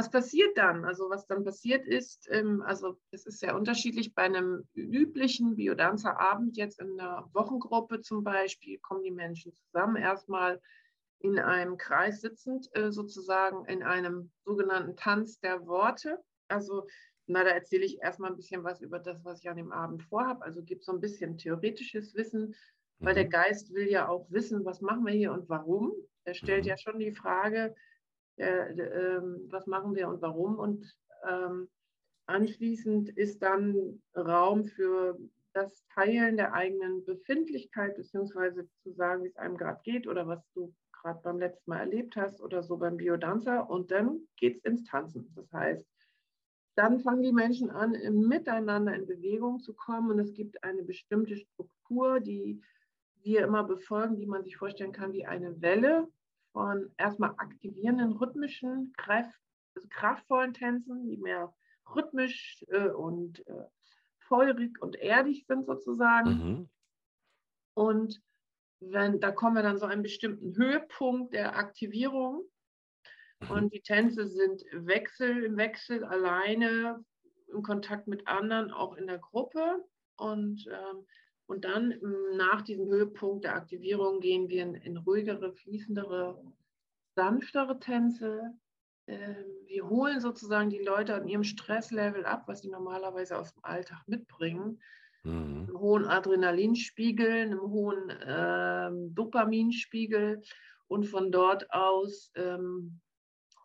Was 0.00 0.10
passiert 0.10 0.56
dann? 0.56 0.86
Also 0.86 1.10
was 1.10 1.26
dann 1.26 1.44
passiert 1.44 1.86
ist, 1.86 2.26
ähm, 2.30 2.62
also 2.62 2.96
es 3.10 3.26
ist 3.26 3.38
sehr 3.38 3.54
unterschiedlich. 3.54 4.14
Bei 4.14 4.22
einem 4.22 4.66
üblichen 4.72 5.56
Biodanzerabend, 5.56 6.56
jetzt 6.56 6.80
in 6.80 6.98
einer 6.98 7.28
Wochengruppe 7.34 8.00
zum 8.00 8.24
Beispiel, 8.24 8.78
kommen 8.78 9.02
die 9.02 9.10
Menschen 9.10 9.52
zusammen, 9.52 9.96
erstmal 9.96 10.58
in 11.18 11.38
einem 11.38 11.76
Kreis 11.76 12.22
sitzend, 12.22 12.74
äh, 12.74 12.90
sozusagen 12.90 13.66
in 13.66 13.82
einem 13.82 14.30
sogenannten 14.46 14.96
Tanz 14.96 15.38
der 15.40 15.66
Worte. 15.66 16.18
Also 16.48 16.86
na, 17.26 17.44
da 17.44 17.50
erzähle 17.50 17.84
ich 17.84 18.00
erstmal 18.00 18.30
ein 18.30 18.36
bisschen 18.36 18.64
was 18.64 18.80
über 18.80 19.00
das, 19.00 19.22
was 19.22 19.40
ich 19.40 19.50
an 19.50 19.58
dem 19.58 19.70
Abend 19.70 20.02
vorhabe. 20.04 20.42
Also 20.42 20.62
gibt 20.62 20.82
so 20.82 20.92
ein 20.92 21.00
bisschen 21.00 21.36
theoretisches 21.36 22.14
Wissen, 22.14 22.54
weil 23.00 23.14
der 23.14 23.26
mhm. 23.26 23.30
Geist 23.30 23.74
will 23.74 23.90
ja 23.90 24.08
auch 24.08 24.30
wissen, 24.30 24.64
was 24.64 24.80
machen 24.80 25.04
wir 25.04 25.12
hier 25.12 25.32
und 25.32 25.46
warum. 25.50 25.92
Er 26.24 26.32
stellt 26.32 26.64
mhm. 26.64 26.70
ja 26.70 26.78
schon 26.78 26.98
die 26.98 27.12
Frage, 27.12 27.74
äh, 28.40 28.72
äh, 28.72 29.22
was 29.50 29.66
machen 29.66 29.94
wir 29.94 30.08
und 30.08 30.22
warum. 30.22 30.58
Und 30.58 30.96
ähm, 31.28 31.68
anschließend 32.26 33.10
ist 33.10 33.42
dann 33.42 34.02
Raum 34.16 34.64
für 34.64 35.18
das 35.52 35.84
Teilen 35.94 36.36
der 36.36 36.54
eigenen 36.54 37.04
Befindlichkeit, 37.04 37.96
beziehungsweise 37.96 38.68
zu 38.82 38.92
sagen, 38.92 39.24
wie 39.24 39.28
es 39.28 39.36
einem 39.36 39.56
gerade 39.56 39.80
geht 39.82 40.06
oder 40.06 40.26
was 40.26 40.40
du 40.54 40.72
gerade 40.92 41.20
beim 41.22 41.38
letzten 41.38 41.70
Mal 41.70 41.80
erlebt 41.80 42.16
hast 42.16 42.40
oder 42.40 42.62
so 42.62 42.76
beim 42.76 42.96
Biodanzer. 42.96 43.68
Und 43.68 43.90
dann 43.90 44.20
geht 44.36 44.58
es 44.58 44.64
ins 44.64 44.84
Tanzen. 44.84 45.32
Das 45.34 45.52
heißt, 45.52 45.86
dann 46.76 47.00
fangen 47.00 47.22
die 47.22 47.32
Menschen 47.32 47.70
an, 47.70 47.92
miteinander 48.26 48.94
in 48.94 49.06
Bewegung 49.06 49.60
zu 49.60 49.74
kommen. 49.74 50.10
Und 50.10 50.18
es 50.18 50.32
gibt 50.34 50.62
eine 50.62 50.82
bestimmte 50.82 51.36
Struktur, 51.36 52.20
die 52.20 52.62
wir 53.22 53.42
immer 53.42 53.64
befolgen, 53.64 54.16
die 54.16 54.26
man 54.26 54.44
sich 54.44 54.56
vorstellen 54.56 54.92
kann 54.92 55.12
wie 55.12 55.26
eine 55.26 55.60
Welle 55.60 56.08
von 56.52 56.92
erstmal 56.96 57.34
aktivierenden, 57.36 58.12
rhythmischen, 58.12 58.92
kraft, 58.96 59.30
also 59.74 59.88
kraftvollen 59.88 60.54
Tänzen, 60.54 61.06
die 61.06 61.16
mehr 61.16 61.54
rhythmisch 61.94 62.64
äh, 62.68 62.88
und 62.88 63.46
äh, 63.46 63.66
feurig 64.18 64.80
und 64.80 64.96
erdig 64.96 65.44
sind 65.46 65.66
sozusagen. 65.66 66.30
Mhm. 66.30 66.70
Und 67.74 68.22
wenn, 68.80 69.20
da 69.20 69.30
kommen 69.30 69.56
wir 69.56 69.62
dann 69.62 69.78
so 69.78 69.86
einen 69.86 70.02
bestimmten 70.02 70.56
Höhepunkt 70.56 71.34
der 71.34 71.56
Aktivierung. 71.56 72.44
Mhm. 73.40 73.50
Und 73.50 73.74
die 73.74 73.82
Tänze 73.82 74.26
sind 74.26 74.62
Wechsel 74.72 75.44
im 75.44 75.56
Wechsel, 75.56 76.04
alleine, 76.04 77.04
im 77.48 77.62
Kontakt 77.62 78.06
mit 78.06 78.26
anderen, 78.26 78.70
auch 78.70 78.96
in 78.96 79.06
der 79.06 79.18
Gruppe. 79.18 79.84
Und 80.16 80.66
ähm, 80.68 81.06
und 81.50 81.64
dann 81.64 81.90
ähm, 81.90 82.36
nach 82.36 82.62
diesem 82.62 82.86
Höhepunkt 82.86 83.44
der 83.44 83.56
Aktivierung 83.56 84.20
gehen 84.20 84.48
wir 84.48 84.62
in, 84.62 84.74
in 84.76 84.96
ruhigere, 84.96 85.52
fließendere, 85.52 86.40
sanftere 87.16 87.80
Tänze, 87.80 88.54
ähm, 89.08 89.44
wir 89.66 89.88
holen 89.88 90.20
sozusagen 90.20 90.70
die 90.70 90.78
Leute 90.78 91.14
an 91.14 91.26
ihrem 91.26 91.42
Stresslevel 91.42 92.24
ab, 92.24 92.44
was 92.46 92.60
sie 92.62 92.70
normalerweise 92.70 93.36
aus 93.36 93.52
dem 93.52 93.64
Alltag 93.64 94.00
mitbringen. 94.06 94.80
Mhm. 95.24 95.66
Einem 95.66 95.80
hohen 95.80 96.04
Adrenalinspiegel, 96.06 97.42
einem 97.42 97.62
hohen 97.62 98.12
ähm, 98.24 99.12
Dopaminspiegel 99.14 100.42
und 100.86 101.06
von 101.06 101.32
dort 101.32 101.72
aus 101.72 102.30
ähm, 102.36 103.00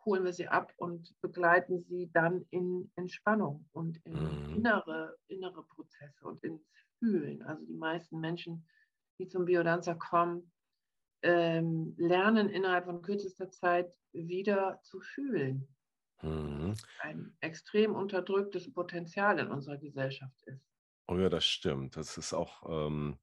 holen 0.06 0.24
wir 0.24 0.34
sie 0.34 0.48
ab 0.48 0.74
und 0.78 1.14
begleiten 1.22 1.82
sie 1.82 2.10
dann 2.12 2.46
in 2.50 2.92
Entspannung 2.96 3.68
und 3.74 3.98
in 4.06 4.14
mhm. 4.14 4.56
innere, 4.56 5.16
innere 5.28 5.64
Prozesse 5.64 6.26
und 6.26 6.44
ins 6.44 6.66
Fühlen. 7.06 7.44
Also 7.44 7.64
die 7.66 7.78
meisten 7.78 8.20
Menschen, 8.20 8.68
die 9.20 9.28
zum 9.28 9.46
Biodanzer 9.46 9.96
kommen, 9.96 10.52
ähm, 11.22 11.94
lernen 11.98 12.50
innerhalb 12.50 12.86
von 12.86 13.02
kürzester 13.02 13.50
Zeit 13.52 13.94
wieder 14.12 14.80
zu 14.84 15.00
fühlen. 15.00 15.68
Mhm. 16.22 16.74
Ein 17.02 17.36
extrem 17.42 17.94
unterdrücktes 17.94 18.72
Potenzial 18.74 19.40
in 19.40 19.48
unserer 19.48 19.78
Gesellschaft 19.78 20.42
ist. 20.46 20.66
Oh 21.08 21.18
ja, 21.18 21.30
das 21.30 21.46
stimmt. 21.46 21.96
Das 21.96 22.18
ist 22.18 22.34
auch 22.34 22.88
ähm, 22.88 23.20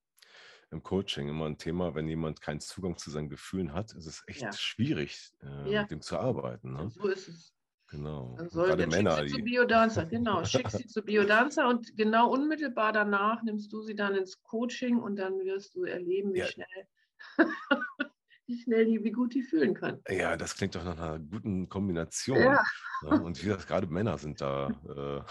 im 0.71 0.83
Coaching 0.83 1.29
immer 1.29 1.47
ein 1.47 1.59
Thema, 1.59 1.95
wenn 1.95 2.09
jemand 2.09 2.41
keinen 2.41 2.61
Zugang 2.61 2.97
zu 2.97 3.11
seinen 3.11 3.29
Gefühlen 3.29 3.73
hat, 3.73 3.93
ist 3.93 4.07
es 4.07 4.23
echt 4.27 4.43
ja. 4.43 4.53
schwierig, 4.53 5.33
äh, 5.43 5.73
ja. 5.73 5.83
mit 5.83 5.91
dem 5.91 6.01
zu 6.01 6.19
arbeiten. 6.19 6.73
Ne? 6.73 6.91
So 6.91 7.09
ist 7.09 7.29
es. 7.29 7.55
Genau. 7.93 8.35
Dann 8.39 8.49
soll, 8.49 8.69
Gerade 8.69 8.87
Männer. 8.87 9.19
Schick 9.19 9.29
sie 9.29 9.37
zu 9.37 9.45
Biodancer, 9.45 10.07
genau. 10.07 10.45
Schick 10.45 10.71
sie 10.71 10.87
zu 10.87 11.03
Biodancer 11.03 11.69
und 11.69 11.95
genau 11.95 12.31
unmittelbar 12.31 12.93
danach 12.93 13.43
nimmst 13.43 13.71
du 13.71 13.83
sie 13.83 13.95
dann 13.95 14.15
ins 14.15 14.43
Coaching 14.43 14.99
und 14.99 15.17
dann 15.17 15.39
wirst 15.41 15.75
du 15.75 15.85
erleben, 15.85 16.33
wie 16.33 16.39
ja. 16.39 16.47
schnell 16.47 16.67
wie 18.47 18.63
schnell 18.63 18.87
die, 18.87 19.05
wie 19.05 19.13
gut 19.13 19.35
die 19.35 19.43
fühlen 19.43 19.75
können. 19.75 20.03
Ja, 20.09 20.37
das 20.37 20.57
klingt 20.57 20.75
doch 20.75 20.85
nach 20.85 20.99
einer 20.99 21.19
guten 21.19 21.69
Kombination. 21.69 22.39
Ja. 22.39 22.63
ja 23.03 23.15
ne? 23.19 23.23
und 23.23 23.39
wie 23.43 23.47
gesagt, 23.47 23.69
gerade 23.69 23.87
Männer 23.87 24.17
sind 24.17 24.41
da 24.41 24.69
äh, 24.69 25.23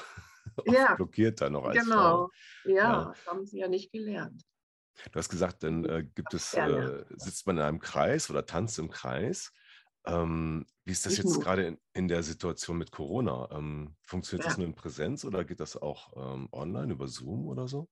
ja. 0.71 0.93
blockiert 0.95 1.41
da 1.41 1.49
noch 1.49 1.65
als 1.65 1.83
Genau, 1.83 2.29
ja, 2.65 2.73
ja, 2.73 3.05
das 3.05 3.25
haben 3.25 3.45
sie 3.45 3.57
ja 3.57 3.67
nicht 3.67 3.91
gelernt. 3.91 4.43
Du 5.11 5.17
hast 5.17 5.29
gesagt, 5.29 5.63
dann 5.63 5.83
äh, 5.85 6.03
gibt 6.03 6.33
es, 6.35 6.53
äh, 6.53 7.03
sitzt 7.15 7.47
man 7.47 7.57
in 7.57 7.63
einem 7.63 7.79
Kreis 7.79 8.29
oder 8.29 8.45
tanzt 8.45 8.77
im 8.77 8.89
Kreis. 8.89 9.51
Ähm, 10.05 10.65
wie 10.83 10.91
ist 10.91 11.05
das 11.05 11.17
jetzt 11.17 11.39
gerade 11.41 11.65
in, 11.65 11.77
in, 11.93 12.07
der 12.07 12.23
Situation 12.23 12.77
mit 12.77 12.91
Corona? 12.91 13.49
Ähm, 13.51 13.95
funktioniert 14.01 14.45
ja. 14.45 14.49
das 14.49 14.57
nur 14.57 14.67
in 14.67 14.75
Präsenz 14.75 15.25
oder 15.25 15.43
geht 15.43 15.59
das 15.59 15.77
auch 15.77 16.11
ähm, 16.15 16.49
online 16.51 16.93
über 16.93 17.07
Zoom 17.07 17.47
oder 17.47 17.67
so? 17.67 17.87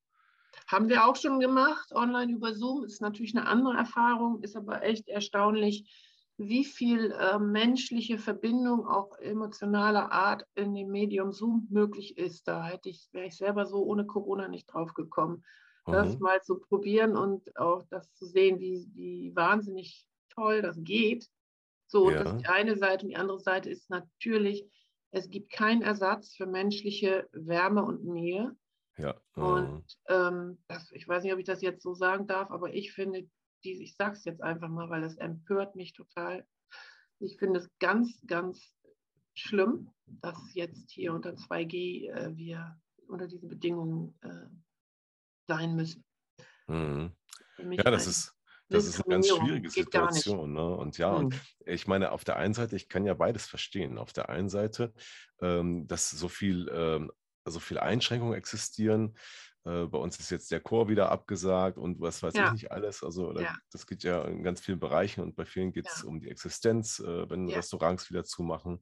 Haben 0.67 0.89
wir 0.89 1.05
auch 1.05 1.15
schon 1.15 1.39
gemacht, 1.39 1.91
online 1.93 2.33
über 2.33 2.53
Zoom. 2.53 2.83
Ist 2.83 3.01
natürlich 3.01 3.35
eine 3.37 3.47
andere 3.47 3.77
Erfahrung, 3.77 4.41
ist 4.41 4.55
aber 4.55 4.83
echt 4.83 5.07
erstaunlich, 5.07 5.87
wie 6.37 6.65
viel 6.65 7.11
äh, 7.11 7.37
menschliche 7.37 8.17
Verbindung, 8.17 8.87
auch 8.87 9.17
emotionaler 9.19 10.11
Art 10.11 10.43
in 10.55 10.73
dem 10.73 10.89
Medium 10.89 11.31
Zoom 11.31 11.67
möglich 11.69 12.17
ist. 12.17 12.47
Da 12.47 12.65
hätte 12.65 12.89
ich, 12.89 13.07
wäre 13.11 13.27
ich 13.27 13.37
selber 13.37 13.65
so 13.65 13.83
ohne 13.83 14.05
Corona 14.05 14.47
nicht 14.47 14.65
drauf 14.65 14.93
gekommen 14.93 15.43
das 15.91 16.15
mhm. 16.15 16.21
mal 16.21 16.41
zu 16.41 16.59
probieren 16.59 17.15
und 17.15 17.55
auch 17.57 17.83
das 17.89 18.13
zu 18.13 18.25
sehen, 18.25 18.59
wie, 18.59 18.87
wie 18.93 19.35
wahnsinnig 19.35 20.05
toll 20.29 20.61
das 20.61 20.77
geht. 20.81 21.27
So, 21.89 22.11
ja. 22.11 22.23
das 22.23 22.33
ist 22.33 22.41
die 22.41 22.47
eine 22.47 22.77
Seite. 22.77 23.03
Und 23.03 23.09
die 23.09 23.17
andere 23.17 23.39
Seite 23.39 23.69
ist 23.69 23.89
natürlich, 23.89 24.65
es 25.11 25.29
gibt 25.29 25.51
keinen 25.51 25.81
Ersatz 25.81 26.35
für 26.35 26.45
menschliche 26.45 27.27
Wärme 27.31 27.83
und 27.83 28.05
Nähe. 28.05 28.55
Ja. 28.97 29.19
Und 29.33 29.85
ähm, 30.07 30.61
das, 30.67 30.91
ich 30.91 31.07
weiß 31.07 31.23
nicht, 31.23 31.33
ob 31.33 31.39
ich 31.39 31.45
das 31.45 31.61
jetzt 31.61 31.81
so 31.81 31.93
sagen 31.93 32.27
darf, 32.27 32.51
aber 32.51 32.73
ich 32.73 32.93
finde, 32.93 33.27
die, 33.63 33.81
ich 33.81 33.95
sage 33.95 34.13
es 34.13 34.25
jetzt 34.25 34.41
einfach 34.41 34.69
mal, 34.69 34.89
weil 34.89 35.03
es 35.03 35.17
empört 35.17 35.75
mich 35.75 35.93
total. 35.93 36.45
Ich 37.19 37.37
finde 37.37 37.59
es 37.59 37.69
ganz, 37.79 38.21
ganz 38.27 38.75
schlimm, 39.33 39.89
dass 40.05 40.37
jetzt 40.53 40.91
hier 40.91 41.13
unter 41.13 41.31
2G 41.31 42.11
äh, 42.11 42.37
wir 42.37 42.79
unter 43.07 43.27
diesen 43.27 43.49
Bedingungen 43.49 44.15
äh, 44.21 44.47
sein 45.47 45.75
müssen. 45.75 46.05
Mhm. 46.67 47.13
Ja, 47.57 47.89
das 47.89 48.05
ist, 48.05 48.38
das 48.69 48.85
ist 48.85 49.03
eine 49.03 49.15
ganz 49.15 49.27
schwierige 49.27 49.69
Situation. 49.69 50.53
Ne? 50.53 50.75
Und 50.75 50.97
ja, 50.97 51.11
und 51.11 51.35
ich 51.65 51.87
meine, 51.87 52.11
auf 52.11 52.23
der 52.23 52.37
einen 52.37 52.53
Seite, 52.53 52.75
ich 52.75 52.87
kann 52.87 53.05
ja 53.05 53.13
beides 53.13 53.47
verstehen. 53.47 53.97
Auf 53.97 54.13
der 54.13 54.29
einen 54.29 54.49
Seite, 54.49 54.93
ähm, 55.41 55.87
dass 55.87 56.09
so 56.09 56.27
viel, 56.27 56.69
ähm, 56.73 57.11
so 57.45 57.59
viel 57.59 57.79
Einschränkungen 57.79 58.35
existieren. 58.35 59.15
Äh, 59.65 59.85
bei 59.85 59.97
uns 59.97 60.19
ist 60.19 60.29
jetzt 60.29 60.51
der 60.51 60.61
Chor 60.61 60.87
wieder 60.87 61.11
abgesagt 61.11 61.77
und 61.77 61.99
was 61.99 62.23
weiß 62.23 62.33
ja. 62.35 62.47
ich 62.47 62.51
nicht 62.53 62.71
alles. 62.71 63.03
Also 63.03 63.37
ja. 63.37 63.55
das 63.71 63.87
geht 63.87 64.03
ja 64.03 64.23
in 64.23 64.43
ganz 64.43 64.61
vielen 64.61 64.79
Bereichen 64.79 65.21
und 65.21 65.35
bei 65.35 65.45
vielen 65.45 65.71
geht 65.71 65.87
es 65.87 66.01
ja. 66.01 66.07
um 66.07 66.19
die 66.19 66.29
Existenz, 66.29 66.99
äh, 66.99 67.29
wenn 67.29 67.49
Restaurants 67.49 68.09
wieder 68.09 68.23
zumachen. 68.23 68.81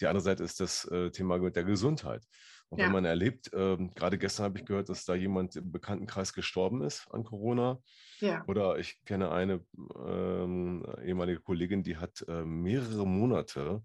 Die 0.00 0.06
andere 0.06 0.22
Seite 0.22 0.42
ist 0.42 0.60
das 0.60 0.84
äh, 0.86 1.10
Thema 1.10 1.38
der 1.38 1.64
Gesundheit. 1.64 2.24
Und 2.70 2.78
ja. 2.78 2.86
wenn 2.86 2.92
man 2.92 3.04
erlebt, 3.04 3.50
ähm, 3.52 3.90
gerade 3.94 4.16
gestern 4.16 4.44
habe 4.44 4.58
ich 4.58 4.64
gehört, 4.64 4.88
dass 4.88 5.04
da 5.04 5.16
jemand 5.16 5.56
im 5.56 5.72
Bekanntenkreis 5.72 6.32
gestorben 6.32 6.82
ist 6.82 7.08
an 7.10 7.24
Corona. 7.24 7.82
Ja. 8.20 8.44
Oder 8.46 8.78
ich 8.78 9.04
kenne 9.04 9.32
eine 9.32 9.64
ähm, 10.06 10.86
ehemalige 11.02 11.40
Kollegin, 11.40 11.82
die 11.82 11.96
hat 11.96 12.24
äh, 12.28 12.44
mehrere 12.44 13.06
Monate, 13.06 13.82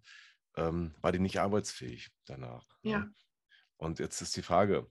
ähm, 0.55 0.93
war 1.01 1.11
die 1.11 1.19
nicht 1.19 1.39
arbeitsfähig 1.39 2.11
danach. 2.25 2.67
Ne? 2.83 2.91
Ja. 2.91 3.07
Und 3.77 3.97
jetzt 3.97 4.21
ist 4.21 4.37
die 4.37 4.43
Frage, 4.43 4.87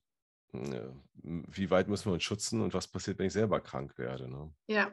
äh, 0.53 0.89
wie 1.23 1.71
weit 1.71 1.87
müssen 1.87 2.07
wir 2.07 2.15
uns 2.15 2.25
schützen 2.25 2.63
und 2.63 2.75
was 2.75 2.89
passiert, 2.89 3.21
wenn 3.21 3.27
ich 3.27 3.33
selber 3.33 3.61
krank 3.61 3.97
werde? 3.97 4.29
Ne? 4.29 4.53
Ja. 4.67 4.77
ja 4.87 4.93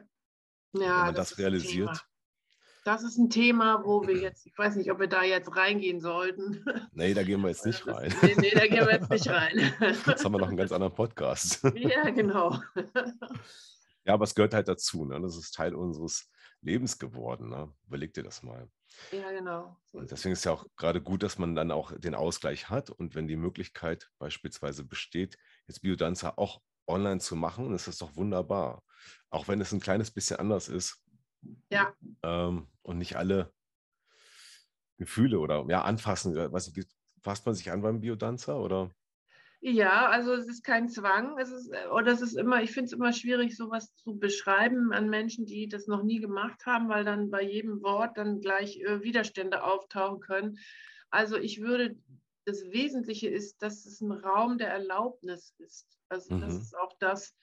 wenn 0.72 0.88
man 0.88 1.14
das, 1.16 1.30
das 1.30 1.38
realisiert, 1.38 2.06
das 2.84 3.02
ist 3.02 3.16
ein 3.16 3.30
Thema, 3.30 3.82
wo 3.84 4.06
wir 4.06 4.16
jetzt, 4.16 4.46
ich 4.46 4.56
weiß 4.56 4.76
nicht, 4.76 4.90
ob 4.90 4.98
wir 4.98 5.06
da 5.06 5.22
jetzt 5.22 5.54
reingehen 5.56 6.00
sollten. 6.00 6.64
Nee, 6.94 7.14
da 7.14 7.22
gehen 7.22 7.40
wir 7.40 7.48
jetzt 7.48 7.64
nicht 7.64 7.86
rein. 7.86 8.14
Nee, 8.22 8.34
nee, 8.38 8.50
da 8.50 8.66
gehen 8.66 8.86
wir 8.86 8.92
jetzt 8.92 9.10
nicht 9.10 9.28
rein. 9.28 9.56
Jetzt 10.06 10.24
haben 10.24 10.32
wir 10.32 10.38
noch 10.38 10.48
einen 10.48 10.56
ganz 10.56 10.72
anderen 10.72 10.94
Podcast. 10.94 11.62
Ja, 11.74 12.10
genau. 12.10 12.60
Ja, 14.04 14.14
aber 14.14 14.24
es 14.24 14.34
gehört 14.34 14.54
halt 14.54 14.68
dazu. 14.68 15.04
Ne? 15.04 15.20
Das 15.20 15.36
ist 15.36 15.54
Teil 15.54 15.74
unseres 15.74 16.30
Lebens 16.60 16.98
geworden. 16.98 17.48
Ne? 17.48 17.72
Überleg 17.86 18.12
dir 18.14 18.22
das 18.22 18.42
mal. 18.42 18.68
Ja, 19.10 19.30
genau. 19.30 19.76
Und 19.92 20.10
deswegen 20.10 20.32
ist 20.32 20.40
es 20.40 20.44
ja 20.44 20.52
auch 20.52 20.66
gerade 20.76 21.00
gut, 21.00 21.22
dass 21.22 21.38
man 21.38 21.54
dann 21.54 21.70
auch 21.70 21.92
den 21.96 22.14
Ausgleich 22.14 22.68
hat. 22.68 22.90
Und 22.90 23.14
wenn 23.14 23.26
die 23.26 23.36
Möglichkeit 23.36 24.10
beispielsweise 24.18 24.84
besteht, 24.84 25.38
jetzt 25.66 25.80
Biodanza 25.80 26.34
auch 26.36 26.60
online 26.86 27.20
zu 27.20 27.36
machen, 27.36 27.74
ist 27.74 27.88
das 27.88 27.98
doch 27.98 28.16
wunderbar. 28.16 28.82
Auch 29.30 29.48
wenn 29.48 29.60
es 29.60 29.72
ein 29.72 29.80
kleines 29.80 30.10
bisschen 30.10 30.38
anders 30.38 30.68
ist, 30.68 31.01
ja. 31.70 31.92
Ähm, 32.22 32.66
und 32.82 32.98
nicht 32.98 33.16
alle 33.16 33.52
Gefühle 34.98 35.38
oder 35.38 35.64
ja, 35.68 35.82
anfassen. 35.82 36.34
Was, 36.52 36.72
fasst 37.22 37.46
man 37.46 37.54
sich 37.54 37.70
an 37.70 37.82
beim 37.82 38.00
Biodanzer 38.00 38.60
oder? 38.60 38.90
Ja, 39.64 40.08
also 40.08 40.34
es 40.34 40.48
ist 40.48 40.64
kein 40.64 40.88
Zwang. 40.88 41.38
Es 41.38 41.52
ist, 41.52 41.72
äh, 41.72 41.86
oder 41.88 42.12
es 42.12 42.20
ist 42.20 42.34
immer, 42.34 42.62
ich 42.62 42.72
finde 42.72 42.86
es 42.86 42.92
immer 42.92 43.12
schwierig, 43.12 43.56
sowas 43.56 43.94
zu 43.94 44.18
beschreiben 44.18 44.92
an 44.92 45.08
Menschen, 45.08 45.46
die 45.46 45.68
das 45.68 45.86
noch 45.86 46.02
nie 46.02 46.18
gemacht 46.18 46.66
haben, 46.66 46.88
weil 46.88 47.04
dann 47.04 47.30
bei 47.30 47.42
jedem 47.42 47.80
Wort 47.82 48.18
dann 48.18 48.40
gleich 48.40 48.80
äh, 48.80 49.02
Widerstände 49.02 49.62
auftauchen 49.62 50.20
können. 50.20 50.58
Also 51.10 51.36
ich 51.36 51.60
würde, 51.60 51.96
das 52.44 52.64
Wesentliche 52.72 53.28
ist, 53.28 53.62
dass 53.62 53.86
es 53.86 54.00
ein 54.00 54.10
Raum 54.10 54.58
der 54.58 54.68
Erlaubnis 54.68 55.54
ist. 55.58 55.86
Also 56.08 56.34
mhm. 56.34 56.40
das 56.40 56.54
ist 56.54 56.76
auch 56.76 56.92
das, 56.98 57.36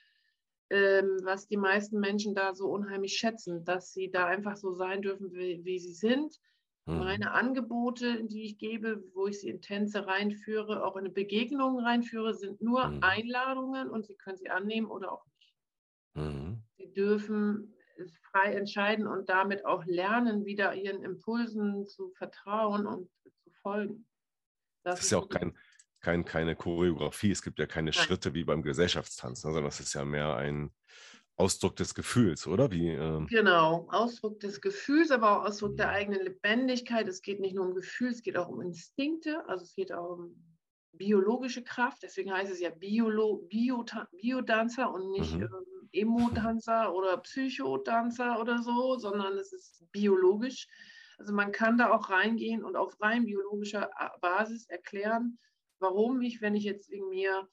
ähm, 0.69 1.19
was 1.23 1.47
die 1.47 1.57
meisten 1.57 1.99
Menschen 1.99 2.35
da 2.35 2.53
so 2.53 2.67
unheimlich 2.67 3.13
schätzen, 3.13 3.65
dass 3.65 3.91
sie 3.91 4.11
da 4.11 4.27
einfach 4.27 4.55
so 4.55 4.73
sein 4.73 5.01
dürfen, 5.01 5.33
wie, 5.33 5.63
wie 5.63 5.79
sie 5.79 5.93
sind. 5.93 6.39
Mhm. 6.85 6.99
Meine 6.99 7.31
Angebote, 7.31 8.23
die 8.25 8.43
ich 8.43 8.57
gebe, 8.57 9.03
wo 9.13 9.27
ich 9.27 9.41
sie 9.41 9.49
in 9.49 9.61
Tänze 9.61 10.05
reinführe, 10.05 10.83
auch 10.83 10.95
in 10.95 11.13
Begegnungen 11.13 11.83
reinführe, 11.83 12.33
sind 12.33 12.61
nur 12.61 12.88
mhm. 12.88 13.03
Einladungen 13.03 13.89
und 13.89 14.05
sie 14.05 14.15
können 14.15 14.38
sie 14.38 14.49
annehmen 14.49 14.88
oder 14.88 15.11
auch 15.11 15.25
nicht. 15.25 15.53
Mhm. 16.15 16.63
Sie 16.77 16.93
dürfen 16.93 17.73
es 17.97 18.17
frei 18.31 18.53
entscheiden 18.53 19.07
und 19.07 19.29
damit 19.29 19.65
auch 19.65 19.85
lernen, 19.85 20.45
wieder 20.45 20.73
ihren 20.73 21.03
Impulsen 21.03 21.85
zu 21.85 22.11
vertrauen 22.11 22.85
und 22.85 23.09
zu 23.23 23.51
folgen. 23.61 24.05
Das, 24.83 24.99
das 24.99 25.05
ist 25.05 25.11
ja 25.11 25.17
auch 25.17 25.29
kein, 25.29 25.57
kein, 26.01 26.25
keine 26.25 26.56
Choreografie, 26.56 27.32
es 27.32 27.41
gibt 27.41 27.60
ja 27.60 27.65
keine 27.65 27.91
Nein. 27.91 27.94
Schritte 27.94 28.34
wie 28.34 28.44
beim 28.44 28.62
Gesellschaftstanz, 28.62 29.44
ne, 29.44 29.51
sondern 29.51 29.65
das 29.65 29.79
ist 29.79 29.94
ja 29.94 30.06
mehr 30.06 30.36
ein 30.36 30.72
Ausdruck 31.36 31.77
des 31.77 31.96
Gefühls, 31.96 32.48
oder? 32.48 32.70
Wie, 32.72 32.89
ähm 32.89 33.27
genau, 33.27 33.88
Ausdruck 33.89 34.41
des 34.41 34.60
Gefühls, 34.60 35.10
aber 35.10 35.39
auch 35.39 35.46
Ausdruck 35.46 35.77
der 35.77 35.88
mhm. 35.88 35.94
eigenen 35.94 36.24
Lebendigkeit. 36.24 37.08
Es 37.08 37.22
geht 37.22 37.39
nicht 37.39 37.56
nur 37.56 37.65
um 37.65 37.75
Gefühl, 37.75 38.10
es 38.10 38.22
geht 38.22 38.38
auch 38.38 38.50
um 38.50 38.62
Instinkte, 38.62 39.48
also 39.48 39.63
es 39.63 39.74
geht 39.74 39.94
auch 39.94 40.18
um 40.18 40.36
biologische 40.91 41.63
Kraft, 41.63 42.03
deswegen 42.03 42.34
heißt 42.34 42.51
es 42.51 42.60
ja 42.60 42.72
Biolo, 42.72 43.48
Bio, 43.50 43.86
Biodanzer 44.12 44.91
und 44.94 45.12
nicht 45.12 45.36
mhm. 45.36 45.44
ähm, 45.44 45.89
Emo-Dancer 45.94 46.94
oder 46.94 47.18
Psychodanzer 47.18 48.39
oder 48.39 48.62
so, 48.62 48.98
sondern 48.98 49.38
es 49.38 49.53
ist 49.53 49.86
biologisch. 49.91 50.68
Also 51.18 51.34
man 51.34 51.51
kann 51.51 51.77
da 51.77 51.91
auch 51.91 52.10
reingehen 52.10 52.63
und 52.63 52.75
auf 52.75 53.00
rein 53.01 53.25
biologischer 53.25 53.89
Basis 54.22 54.65
erklären, 54.68 55.38
warum 55.79 56.21
ich, 56.21 56.41
wenn 56.41 56.55
ich 56.55 56.63
jetzt 56.63 56.89
wegen 56.89 57.09
mir 57.09 57.48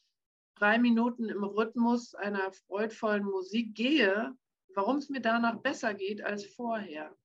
drei 0.56 0.78
Minuten 0.78 1.28
im 1.28 1.44
Rhythmus 1.44 2.14
einer 2.14 2.52
freudvollen 2.52 3.24
Musik 3.24 3.74
gehe, 3.74 4.36
warum 4.74 4.96
es 4.96 5.08
mir 5.08 5.20
danach 5.20 5.60
besser 5.60 5.94
geht 5.94 6.22
als 6.22 6.44
vorher. 6.46 7.16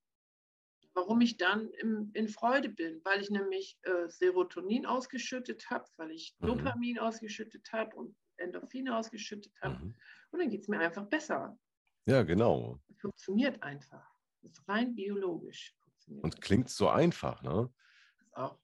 warum 0.93 1.22
ich 1.22 1.38
dann 1.38 1.70
im, 1.70 2.12
in 2.13 2.27
Freude 2.27 2.70
bin, 2.70 3.00
weil 3.05 3.22
ich 3.22 3.29
nämlich 3.29 3.79
äh, 3.84 4.10
Serotonin 4.10 4.86
ausgeschüttet 4.86 5.70
habe, 5.70 5.86
weil 5.98 6.12
ich 6.12 6.36
mhm. 6.39 6.48
Dopamin 6.48 7.00
ausgeschüttet 7.00 7.72
habe 7.72 7.96
und 7.96 8.15
Endorphine 8.38 8.98
ausgeschüttet 8.98 9.53
habe. 9.62 9.75
Mhm. 9.75 9.96
Und 10.31 10.39
dann 10.39 10.50
geht 10.50 10.63
es 10.63 10.67
mir 10.67 10.79
einfach 10.79 11.05
besser. 11.05 11.58
Ja, 12.05 12.24
genau. 12.24 12.79
Es 12.89 13.00
funktioniert 13.00 13.62
einfach. 13.63 14.05
Es 14.41 14.51
ist 14.51 14.67
rein 14.67 14.96
biologisch. 14.96 15.74
Und 16.08 16.41
klingt 16.41 16.70
so 16.70 16.89
einfach, 16.89 17.41
ne? 17.41 17.72
Ist 18.20 18.36
auch. 18.36 18.60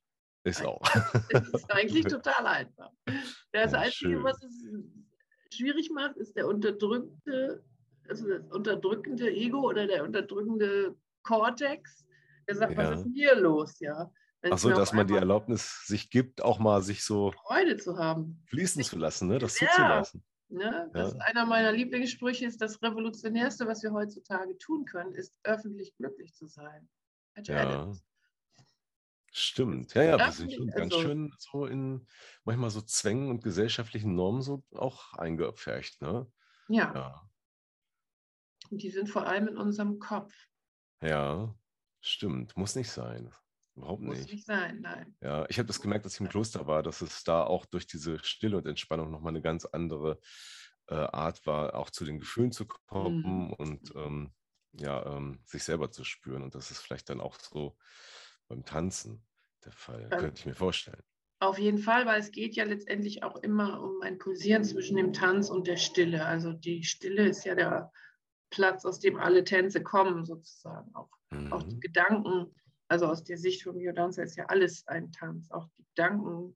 Ist 0.48 0.66
auch. 0.66 0.82
es 1.30 1.50
ist 1.50 1.72
eigentlich 1.72 2.06
total 2.08 2.46
einfach. 2.46 2.92
Das 3.52 3.74
ja, 3.74 3.80
Einzige, 3.80 4.12
schön. 4.12 4.24
was 4.24 4.42
es 4.42 4.64
schwierig 5.54 5.90
macht, 5.94 6.16
ist 6.18 6.36
der 6.38 6.48
unterdrückte, 6.48 7.64
also 8.08 8.28
das 8.30 8.42
unterdrückende 8.52 9.30
Ego 9.30 9.60
oder 9.68 9.88
der 9.88 10.04
unterdrückende 10.04 10.96
Cortex, 11.24 12.06
der 12.48 12.56
sagt, 12.56 12.74
ja. 12.74 12.92
was 12.92 13.02
ist 13.02 13.14
hier 13.14 13.36
los, 13.36 13.80
ja? 13.80 14.10
Achso, 14.50 14.70
dass 14.70 14.94
man 14.94 15.08
die 15.08 15.16
Erlaubnis 15.16 15.86
sich 15.86 16.10
gibt, 16.10 16.42
auch 16.42 16.60
mal 16.60 16.82
sich 16.82 17.04
so 17.04 17.32
Freude 17.32 17.76
zu 17.76 17.98
haben. 17.98 18.42
Fließen 18.46 18.84
zu 18.84 18.98
lassen, 18.98 19.28
ne? 19.28 19.40
das 19.40 19.60
ja. 19.60 19.68
zuzulassen. 19.68 20.24
Ne? 20.50 20.90
Das 20.94 21.14
ja. 21.14 21.20
einer 21.20 21.46
meiner 21.46 21.74
Lieblingssprüche 21.74 22.46
ist, 22.46 22.62
das 22.62 22.82
Revolutionärste, 22.82 23.68
was 23.68 23.84
wir 23.84 23.92
heutzutage 23.92 24.58
tun 24.58 24.86
können, 24.86 25.14
ist 25.14 25.38
öffentlich 25.44 25.94
glücklich 25.98 26.34
zu 26.34 26.48
sein. 26.48 26.88
Ja. 27.44 27.92
Stimmt, 29.40 29.94
ja, 29.94 30.02
ja, 30.02 30.18
wir 30.18 30.32
sind 30.32 30.52
schon 30.52 30.66
ganz 30.72 30.92
also, 30.96 31.00
schön 31.00 31.32
so 31.38 31.68
in 31.68 32.08
manchmal 32.44 32.72
so 32.72 32.82
Zwängen 32.82 33.30
und 33.30 33.44
gesellschaftlichen 33.44 34.16
Normen 34.16 34.42
so 34.42 34.64
auch 34.74 35.14
eingepfercht, 35.14 36.02
ne? 36.02 36.26
Ja. 36.70 36.92
ja. 36.92 37.30
Und 38.72 38.82
die 38.82 38.90
sind 38.90 39.08
vor 39.10 39.28
allem 39.28 39.48
in 39.48 39.56
unserem 39.56 40.00
Kopf. 40.00 40.34
Ja, 41.04 41.56
stimmt. 42.02 42.58
Muss 42.58 42.76
nicht 42.76 42.90
sein. 42.90 43.32
Überhaupt 43.76 44.02
nicht. 44.02 44.22
Muss 44.24 44.32
nicht 44.32 44.48
sein, 44.48 44.82
nein. 44.82 45.16
Ja, 45.22 45.46
ich 45.50 45.60
habe 45.60 45.68
das 45.68 45.82
gemerkt, 45.82 46.06
dass 46.06 46.16
ich 46.16 46.20
im 46.20 46.30
Kloster 46.30 46.66
war, 46.66 46.82
dass 46.82 47.02
es 47.02 47.24
da 47.24 47.44
auch 47.44 47.68
durch 47.68 47.86
diese 47.86 48.18
Stille 48.24 48.58
und 48.58 48.66
Entspannung 48.66 49.12
nochmal 49.12 49.34
eine 49.34 49.44
ganz 49.44 49.66
andere 49.66 50.20
äh, 50.88 50.96
Art 50.96 51.46
war, 51.46 51.76
auch 51.76 51.92
zu 51.92 52.06
den 52.06 52.18
Gefühlen 52.18 52.52
zu 52.52 52.66
kommen 52.66 53.22
mhm. 53.22 53.54
und 53.54 53.94
ähm, 53.96 54.34
ja, 54.72 55.16
ähm, 55.16 55.42
sich 55.46 55.64
selber 55.64 55.92
zu 55.92 56.04
spüren. 56.04 56.42
Und 56.42 56.56
das 56.56 56.72
ist 56.72 56.80
vielleicht 56.80 57.12
dann 57.12 57.22
auch 57.22 57.36
so 57.40 57.78
beim 58.48 58.66
Tanzen 58.66 59.24
der 59.66 59.72
Fall, 59.72 60.08
dann, 60.10 60.20
könnte 60.20 60.40
ich 60.40 60.46
mir 60.46 60.56
vorstellen. 60.56 61.02
Auf 61.40 61.60
jeden 61.60 61.80
Fall, 61.80 62.06
weil 62.06 62.20
es 62.20 62.32
geht 62.32 62.56
ja 62.56 62.64
letztendlich 62.64 63.24
auch 63.24 63.36
immer 63.38 63.82
um 63.82 64.02
ein 64.02 64.18
Pulsieren 64.18 64.64
zwischen 64.64 64.98
dem 64.98 65.14
Tanz 65.14 65.50
und 65.50 65.68
der 65.68 65.78
Stille. 65.78 66.26
Also 66.26 66.54
die 66.54 66.84
Stille 66.84 67.28
ist 67.28 67.46
ja 67.46 67.54
der 67.54 67.92
Platz, 68.50 68.86
aus 68.86 69.00
dem 69.00 69.18
alle 69.18 69.44
Tänze 69.44 69.84
kommen, 69.84 70.26
sozusagen. 70.26 70.96
Auch, 70.96 71.10
mhm. 71.32 71.54
auch 71.54 71.64
die 71.64 71.76
mhm. 71.76 71.80
Gedanken 71.82 72.54
also 72.88 73.08
aus 73.08 73.24
der 73.24 73.38
Sicht 73.38 73.64
von 73.64 73.78
Biodanza 73.78 74.24
ist 74.24 74.38
ja 74.38 74.46
alles 74.46 74.88
ein 74.88 75.12
Tanz. 75.12 75.52
Auch 75.52 75.68
die 75.78 75.84
Gedanken 75.84 76.56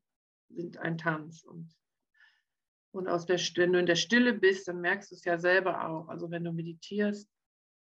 sind 0.50 0.78
ein 0.78 0.98
Tanz. 0.98 1.44
Und, 1.44 1.76
und 2.92 3.08
aus 3.08 3.26
der, 3.26 3.38
wenn 3.56 3.74
du 3.74 3.80
in 3.80 3.86
der 3.86 3.96
Stille 3.96 4.34
bist, 4.34 4.68
dann 4.68 4.80
merkst 4.80 5.12
du 5.12 5.16
es 5.16 5.26
ja 5.26 5.38
selber 5.38 5.90
auch. 5.90 6.08
Also 6.08 6.32
wenn 6.32 6.44
du 6.44 6.54
meditierst, 6.54 7.30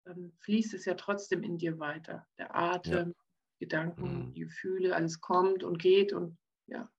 dann 0.05 0.33
fließt 0.41 0.75
es 0.75 0.85
ja 0.85 0.95
trotzdem 0.95 1.43
in 1.43 1.59
dir 1.59 1.79
weiter. 1.79 2.27
Der 2.39 2.55
Atem. 2.55 3.15
Gedanken, 3.61 4.29
mhm. 4.29 4.35
Gefühle, 4.35 4.97
alles 4.97 5.21
kommt 5.21 5.63
und 5.63 5.79
geht 5.79 6.13
und 6.13 6.37
ja. 6.67 6.91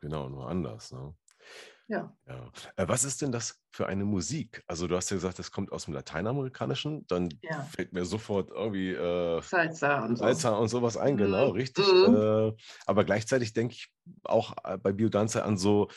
Genau, 0.00 0.28
nur 0.28 0.48
anders. 0.48 0.92
Ne? 0.92 1.14
Ja. 1.88 2.16
ja. 2.26 2.50
Äh, 2.76 2.88
was 2.88 3.04
ist 3.04 3.20
denn 3.20 3.32
das 3.32 3.60
für 3.70 3.86
eine 3.86 4.04
Musik? 4.04 4.62
Also 4.66 4.86
du 4.86 4.96
hast 4.96 5.10
ja 5.10 5.16
gesagt, 5.16 5.38
das 5.38 5.50
kommt 5.50 5.72
aus 5.72 5.84
dem 5.84 5.94
Lateinamerikanischen, 5.94 7.06
dann 7.08 7.28
ja. 7.42 7.62
fällt 7.64 7.92
mir 7.92 8.04
sofort 8.04 8.50
irgendwie 8.50 8.92
äh, 8.92 9.42
Salsa, 9.42 10.04
und 10.04 10.16
so. 10.16 10.24
Salsa 10.24 10.56
und 10.56 10.68
sowas 10.68 10.96
ein, 10.96 11.16
genau, 11.16 11.48
mhm. 11.48 11.52
richtig. 11.52 11.86
Mhm. 11.86 12.16
Äh, 12.16 12.52
aber 12.86 13.04
gleichzeitig 13.04 13.52
denke 13.52 13.74
ich 13.74 13.92
auch 14.22 14.54
äh, 14.64 14.78
bei 14.78 14.92
Biodanza 14.92 15.42
an 15.42 15.58
so 15.58 15.88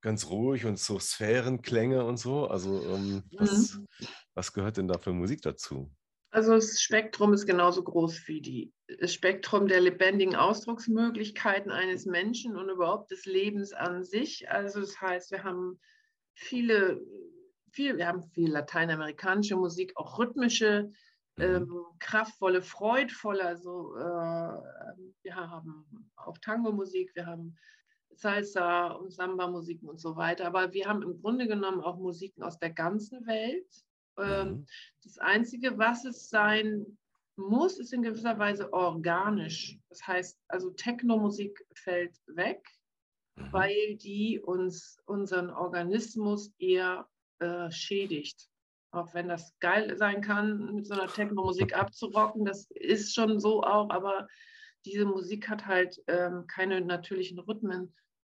ganz 0.00 0.28
ruhig 0.30 0.64
und 0.64 0.78
so 0.78 0.98
Sphärenklänge 0.98 2.04
und 2.04 2.18
so. 2.18 2.46
Also 2.46 2.82
ähm, 2.94 3.24
was, 3.36 3.74
mhm. 3.74 3.88
was 4.34 4.52
gehört 4.52 4.76
denn 4.76 4.88
da 4.88 4.98
für 4.98 5.12
Musik 5.12 5.42
dazu? 5.42 5.90
Also 6.34 6.54
das 6.54 6.82
Spektrum 6.82 7.32
ist 7.32 7.46
genauso 7.46 7.84
groß 7.84 8.26
wie 8.26 8.40
die, 8.40 8.72
das 8.98 9.14
Spektrum 9.14 9.68
der 9.68 9.80
lebendigen 9.80 10.34
Ausdrucksmöglichkeiten 10.34 11.70
eines 11.70 12.06
Menschen 12.06 12.56
und 12.56 12.68
überhaupt 12.68 13.12
des 13.12 13.24
Lebens 13.24 13.72
an 13.72 14.02
sich. 14.02 14.50
Also 14.50 14.80
das 14.80 15.00
heißt, 15.00 15.30
wir 15.30 15.44
haben 15.44 15.78
viele, 16.32 17.00
viel, 17.70 17.98
wir 17.98 18.08
haben 18.08 18.24
viel 18.32 18.50
lateinamerikanische 18.50 19.54
Musik, 19.54 19.92
auch 19.94 20.18
rhythmische, 20.18 20.90
mhm. 21.36 21.44
ähm, 21.44 21.84
kraftvolle, 22.00 22.62
freudvolle. 22.62 23.44
Also 23.44 23.94
äh, 23.94 24.58
wir 25.22 25.36
haben 25.36 26.10
auch 26.16 26.36
Tango-Musik, 26.38 27.12
wir 27.14 27.26
haben 27.26 27.56
Salsa 28.10 28.88
und 28.88 29.12
Samba-Musiken 29.12 29.88
und 29.88 30.00
so 30.00 30.16
weiter. 30.16 30.48
Aber 30.48 30.72
wir 30.72 30.88
haben 30.88 31.02
im 31.02 31.20
Grunde 31.20 31.46
genommen 31.46 31.80
auch 31.80 31.96
Musiken 31.96 32.42
aus 32.42 32.58
der 32.58 32.70
ganzen 32.70 33.24
Welt 33.24 33.84
mhm. 34.16 34.66
Das 35.02 35.18
Einzige, 35.18 35.78
was 35.78 36.04
es 36.04 36.28
sein 36.28 36.98
muss, 37.36 37.78
ist 37.78 37.92
in 37.92 38.02
gewisser 38.02 38.38
Weise 38.38 38.72
organisch. 38.72 39.78
Das 39.88 40.06
heißt, 40.06 40.38
also 40.48 40.70
Technomusik 40.70 41.64
fällt 41.74 42.16
weg, 42.26 42.66
mhm. 43.36 43.52
weil 43.52 43.96
die 43.96 44.40
uns 44.40 44.98
unseren 45.06 45.50
Organismus 45.50 46.52
eher 46.58 47.08
äh, 47.40 47.70
schädigt. 47.70 48.48
Auch 48.92 49.12
wenn 49.12 49.28
das 49.28 49.52
geil 49.58 49.96
sein 49.96 50.20
kann, 50.20 50.74
mit 50.74 50.86
so 50.86 50.94
einer 50.94 51.08
Technomusik 51.08 51.76
abzurocken, 51.76 52.44
das 52.44 52.70
ist 52.70 53.14
schon 53.14 53.40
so 53.40 53.62
auch, 53.62 53.90
aber 53.90 54.28
diese 54.84 55.04
Musik 55.04 55.48
hat 55.48 55.66
halt 55.66 56.00
ähm, 56.06 56.46
keine 56.46 56.80
natürlichen 56.80 57.38
Rhythmen. 57.38 57.94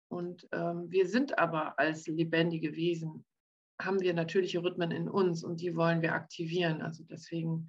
Und 0.09 0.47
ähm, 0.53 0.91
wir 0.91 1.09
sind 1.09 1.39
aber 1.39 1.79
als 1.79 2.07
lebendige 2.07 2.77
Wesen 2.77 3.25
haben 3.81 4.01
wir 4.01 4.15
natürliche 4.15 4.63
Rhythmen 4.63 4.91
in 4.91 5.09
uns 5.09 5.45
und 5.45 5.61
die 5.61 5.77
wollen 5.77 6.03
wir 6.03 6.15
aktivieren. 6.15 6.83
Also 6.83 7.05
deswegen 7.05 7.69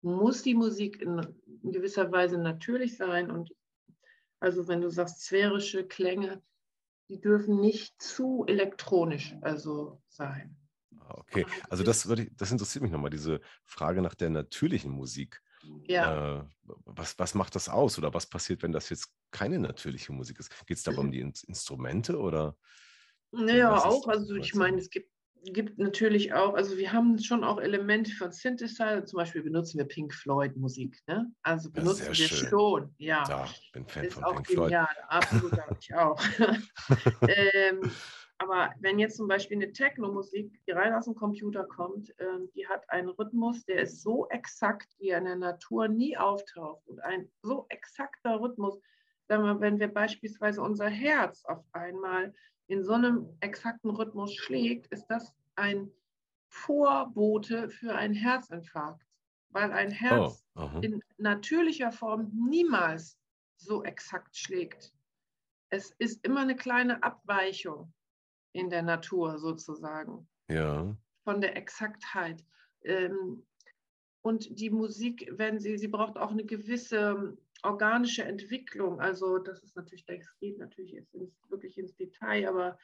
muss 0.00 0.42
die 0.42 0.54
Musik 0.54 1.00
in, 1.00 1.20
in 1.62 1.72
gewisser 1.72 2.10
Weise 2.10 2.38
natürlich 2.38 2.96
sein 2.96 3.30
und 3.30 3.52
also 4.40 4.66
wenn 4.66 4.80
du 4.80 4.90
sagst 4.90 5.22
sphärische 5.22 5.86
Klänge, 5.86 6.42
die 7.08 7.20
dürfen 7.20 7.60
nicht 7.60 8.00
zu 8.02 8.44
elektronisch 8.46 9.36
also 9.42 10.02
sein. 10.08 10.56
Ah, 10.98 11.14
okay, 11.18 11.46
also 11.68 11.84
das, 11.84 12.08
würde 12.08 12.28
das 12.36 12.50
interessiert 12.50 12.82
mich 12.82 12.90
nochmal, 12.90 13.10
diese 13.10 13.40
Frage 13.64 14.02
nach 14.02 14.14
der 14.14 14.30
natürlichen 14.30 14.90
Musik. 14.90 15.40
Ja. 15.86 16.40
Äh, 16.40 16.44
was, 16.86 17.18
was 17.18 17.34
macht 17.34 17.54
das 17.54 17.68
aus 17.68 17.98
oder 17.98 18.12
was 18.14 18.26
passiert, 18.26 18.62
wenn 18.62 18.72
das 18.72 18.88
jetzt 18.88 19.12
keine 19.30 19.58
natürliche 19.58 20.12
Musik 20.12 20.40
ist? 20.40 20.50
Geht 20.66 20.78
es 20.78 20.82
dabei 20.82 20.98
um 20.98 21.12
die 21.12 21.20
Instrumente 21.20 22.18
oder? 22.18 22.56
Naja, 23.30 23.76
auch. 23.76 24.08
Also 24.08 24.34
ich 24.34 24.54
meine, 24.54 24.78
es 24.78 24.90
gibt 24.90 25.11
gibt 25.44 25.78
natürlich 25.78 26.32
auch, 26.32 26.54
also 26.54 26.76
wir 26.76 26.92
haben 26.92 27.18
schon 27.18 27.42
auch 27.44 27.60
Elemente 27.60 28.12
von 28.12 28.32
Synthesizer, 28.32 29.04
zum 29.04 29.16
Beispiel 29.16 29.42
benutzen 29.42 29.78
wir 29.78 29.86
Pink 29.86 30.14
Floyd 30.14 30.56
Musik, 30.56 30.98
ne? 31.06 31.32
Also 31.42 31.70
benutzen 31.70 32.08
wir 32.08 32.14
schön. 32.14 32.48
schon, 32.48 32.94
ja. 32.98 33.24
Ja, 33.28 33.48
bin 33.72 33.86
Fan 33.86 34.04
ist 34.04 34.14
von 34.14 34.24
auch 34.24 34.42
Pink 34.42 34.46
genial, 34.48 34.86
Floyd. 34.86 35.08
absolut, 35.08 35.52
ich 35.80 35.94
auch. 35.94 36.22
ähm, 37.28 37.90
aber 38.38 38.74
wenn 38.80 38.98
jetzt 38.98 39.16
zum 39.16 39.28
Beispiel 39.28 39.56
eine 39.56 39.72
Techno-Musik, 39.72 40.60
die 40.66 40.72
rein 40.72 40.94
aus 40.94 41.04
dem 41.04 41.14
Computer 41.14 41.64
kommt, 41.64 42.12
ähm, 42.18 42.50
die 42.54 42.66
hat 42.66 42.88
einen 42.90 43.08
Rhythmus, 43.08 43.64
der 43.64 43.82
ist 43.82 44.02
so 44.02 44.28
exakt, 44.30 44.88
wie 44.98 45.10
er 45.10 45.18
in 45.18 45.26
der 45.26 45.36
Natur 45.36 45.88
nie 45.88 46.16
auftaucht. 46.16 46.86
Und 46.88 46.98
ein 47.04 47.30
so 47.42 47.66
exakter 47.68 48.40
Rhythmus, 48.40 48.80
wenn 49.28 49.78
wir 49.78 49.88
beispielsweise 49.88 50.60
unser 50.60 50.88
Herz 50.88 51.44
auf 51.44 51.64
einmal 51.72 52.34
in 52.72 52.84
so 52.84 52.94
einem 52.94 53.28
exakten 53.40 53.90
Rhythmus 53.90 54.34
schlägt, 54.34 54.86
ist 54.86 55.06
das 55.08 55.34
ein 55.56 55.90
Vorbote 56.48 57.68
für 57.68 57.94
einen 57.94 58.14
Herzinfarkt, 58.14 59.06
weil 59.50 59.70
ein 59.72 59.90
Herz 59.90 60.42
oh, 60.54 60.70
in 60.80 61.02
natürlicher 61.18 61.92
Form 61.92 62.30
niemals 62.32 63.18
so 63.56 63.84
exakt 63.84 64.34
schlägt. 64.34 64.90
Es 65.68 65.90
ist 65.98 66.24
immer 66.24 66.40
eine 66.40 66.56
kleine 66.56 67.02
Abweichung 67.02 67.92
in 68.52 68.70
der 68.70 68.82
Natur 68.82 69.38
sozusagen. 69.38 70.26
Ja. 70.48 70.96
Von 71.24 71.42
der 71.42 71.56
Exaktheit. 71.56 72.42
Ähm, 72.84 73.44
und 74.22 74.58
die 74.58 74.70
Musik, 74.70 75.30
wenn 75.32 75.58
sie, 75.58 75.76
sie 75.76 75.88
braucht 75.88 76.16
auch 76.16 76.30
eine 76.30 76.44
gewisse 76.44 77.36
organische 77.62 78.24
Entwicklung. 78.24 79.00
Also 79.00 79.38
das 79.38 79.62
ist 79.62 79.76
natürlich, 79.76 80.04
das 80.06 80.38
geht 80.38 80.58
natürlich 80.58 80.92
jetzt 80.92 81.14
ins, 81.14 81.32
wirklich 81.48 81.78
ins 81.78 81.94
Detail, 81.96 82.48
aber 82.48 82.78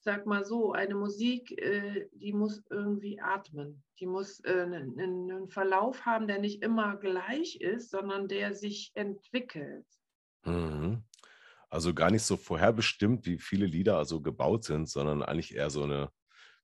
sag 0.00 0.26
mal 0.26 0.44
so, 0.44 0.72
eine 0.72 0.94
Musik, 0.94 1.60
äh, 1.60 2.08
die 2.12 2.32
muss 2.32 2.62
irgendwie 2.70 3.20
atmen. 3.20 3.82
Die 4.00 4.06
muss 4.06 4.40
äh, 4.44 4.62
einen, 4.62 5.48
Verlauf 5.48 6.06
haben, 6.06 6.28
der 6.28 6.38
nicht 6.38 6.62
immer 6.62 6.96
gleich 6.96 7.56
ist, 7.56 7.90
sondern 7.90 8.28
der 8.28 8.54
sich 8.54 8.92
entwickelt. 8.94 9.86
Mhm. 10.44 11.02
Also 11.68 11.92
gar 11.92 12.10
nicht 12.10 12.22
so 12.22 12.36
vorherbestimmt, 12.36 13.26
wie 13.26 13.38
viele 13.38 13.66
Lieder 13.66 13.98
also 13.98 14.20
gebaut 14.22 14.64
sind, 14.64 14.88
sondern 14.88 15.22
eigentlich 15.22 15.54
eher 15.54 15.68
so 15.68 15.82
eine, 15.82 16.10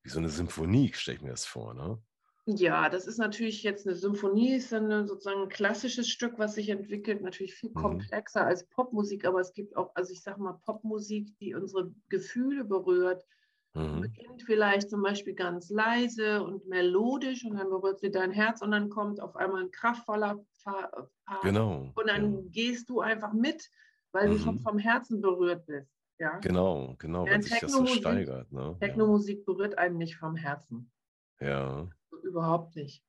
wie 0.03 0.09
so 0.09 0.19
eine 0.19 0.31
Symphonie, 0.31 0.93
stelle 0.95 1.17
ich 1.17 1.23
mir 1.23 1.31
das 1.31 1.45
vor, 1.45 1.75
ne? 1.75 2.01
Ja, 2.47 2.91
das 2.91 3.07
ist 3.07 3.17
natürlich 3.19 3.63
jetzt 3.63 3.87
eine 3.87 3.97
Symphonie, 3.97 4.55
ist 4.57 4.71
dann 4.71 5.07
sozusagen 5.07 5.43
ein 5.43 5.49
klassisches 5.49 6.09
Stück, 6.09 6.39
was 6.39 6.55
sich 6.55 6.69
entwickelt, 6.69 7.23
natürlich 7.23 7.55
viel 7.55 7.71
Mhm. 7.71 7.75
komplexer 7.75 8.45
als 8.45 8.67
Popmusik, 8.69 9.25
aber 9.25 9.41
es 9.41 9.55
gibt 9.55 9.77
auch, 9.77 9.93
also 9.95 10.13
ich 10.13 10.21
sage 10.23 10.43
mal, 10.43 10.61
Popmusik, 10.65 11.39
die 11.39 11.55
unsere 11.55 11.91
Gefühle 12.11 12.65
berührt. 12.65 13.25
Mhm. 13.73 14.03
Beginnt 14.03 14.43
vielleicht 14.43 14.91
zum 14.91 15.03
Beispiel 15.03 15.35
ganz 15.35 15.71
leise 15.71 16.43
und 16.45 16.67
melodisch 16.67 17.45
und 17.47 17.57
dann 17.57 17.71
berührt 17.71 18.01
sie 18.01 18.11
dein 18.11 18.31
Herz 18.31 18.61
und 18.61 18.73
dann 18.73 18.91
kommt 18.91 19.21
auf 19.21 19.37
einmal 19.37 19.63
ein 19.63 19.71
kraftvoller 19.71 20.45
Fa- 20.63 21.09
Part 21.25 21.43
Genau. 21.43 21.93
und 21.95 22.07
dann 22.09 22.35
ja. 22.35 22.41
gehst 22.51 22.91
du 22.91 23.01
einfach 23.01 23.33
mit, 23.33 23.71
weil 24.13 24.29
du 24.29 24.39
schon 24.39 24.57
Mhm. 24.57 24.61
vom 24.61 24.79
Herzen 24.79 25.23
berührt 25.23 25.65
bist. 25.67 25.91
Ja? 26.21 26.39
Genau, 26.41 26.95
genau, 26.99 27.23
weil 27.23 27.31
Während 27.31 27.45
sich 27.45 27.59
das 27.59 27.73
so 27.73 27.79
Technomusik- 27.85 27.99
steigert. 28.01 28.53
Ne? 28.53 28.77
Technomusik 28.81 29.45
berührt 29.47 29.79
einen 29.79 29.97
nicht 29.97 30.17
vom 30.19 30.37
Herzen. 30.37 30.93
Ja. 31.41 31.89
Überhaupt 32.25 32.75
nicht. 32.77 33.05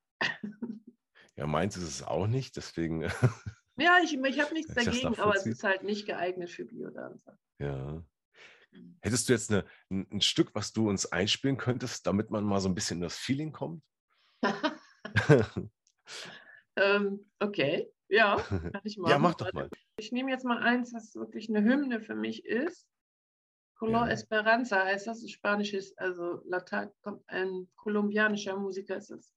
Ja, 1.36 1.48
meins 1.48 1.76
ist 1.76 1.84
es 1.84 2.04
auch 2.04 2.28
nicht, 2.28 2.56
deswegen, 2.56 3.04
Ja, 3.78 3.98
ich, 4.02 4.14
ich 4.14 4.40
habe 4.40 4.54
nichts 4.54 4.74
dagegen, 4.74 5.20
aber 5.20 5.36
es 5.36 5.46
ist 5.46 5.64
halt 5.64 5.84
nicht 5.84 6.06
geeignet 6.06 6.50
für 6.50 6.66
Biodanzer. 6.66 7.38
ja. 7.60 8.04
Hättest 9.02 9.30
du 9.30 9.34
jetzt 9.34 9.50
eine, 9.52 9.64
ein, 9.90 10.06
ein 10.12 10.20
Stück, 10.20 10.54
was 10.54 10.74
du 10.74 10.90
uns 10.90 11.06
einspielen 11.10 11.56
könntest, 11.56 12.06
damit 12.08 12.30
man 12.30 12.44
mal 12.44 12.60
so 12.60 12.68
ein 12.68 12.76
bisschen 12.76 12.98
in 12.98 13.04
das 13.04 13.18
Feeling 13.18 13.54
kommt? 13.54 13.82
ähm, 16.76 17.26
okay, 17.40 17.90
ja, 18.10 18.36
kann 18.36 18.82
ich 18.84 18.98
machen. 18.98 19.12
ja, 19.12 19.18
mach 19.18 19.36
doch 19.36 19.54
mal. 19.54 19.70
Ich 19.98 20.12
nehme 20.12 20.30
jetzt 20.30 20.44
mal 20.44 20.58
eins, 20.58 20.94
was 20.94 21.16
wirklich 21.16 21.48
eine 21.48 21.64
Hymne 21.64 22.02
für 22.02 22.16
mich 22.16 22.44
ist. 22.46 22.86
Color 23.76 24.08
Ja. 24.08 24.14
Esperanza 24.14 24.84
heißt 24.86 25.08
das, 25.08 25.24
ist 25.24 25.32
spanisches, 25.32 25.98
also 25.98 26.42
Latein, 26.46 26.90
kommt 27.02 27.22
ein 27.28 27.68
kolumbianischer 27.76 28.58
Musiker 28.58 28.98
ist 28.98 29.12
abrir. 29.12 29.30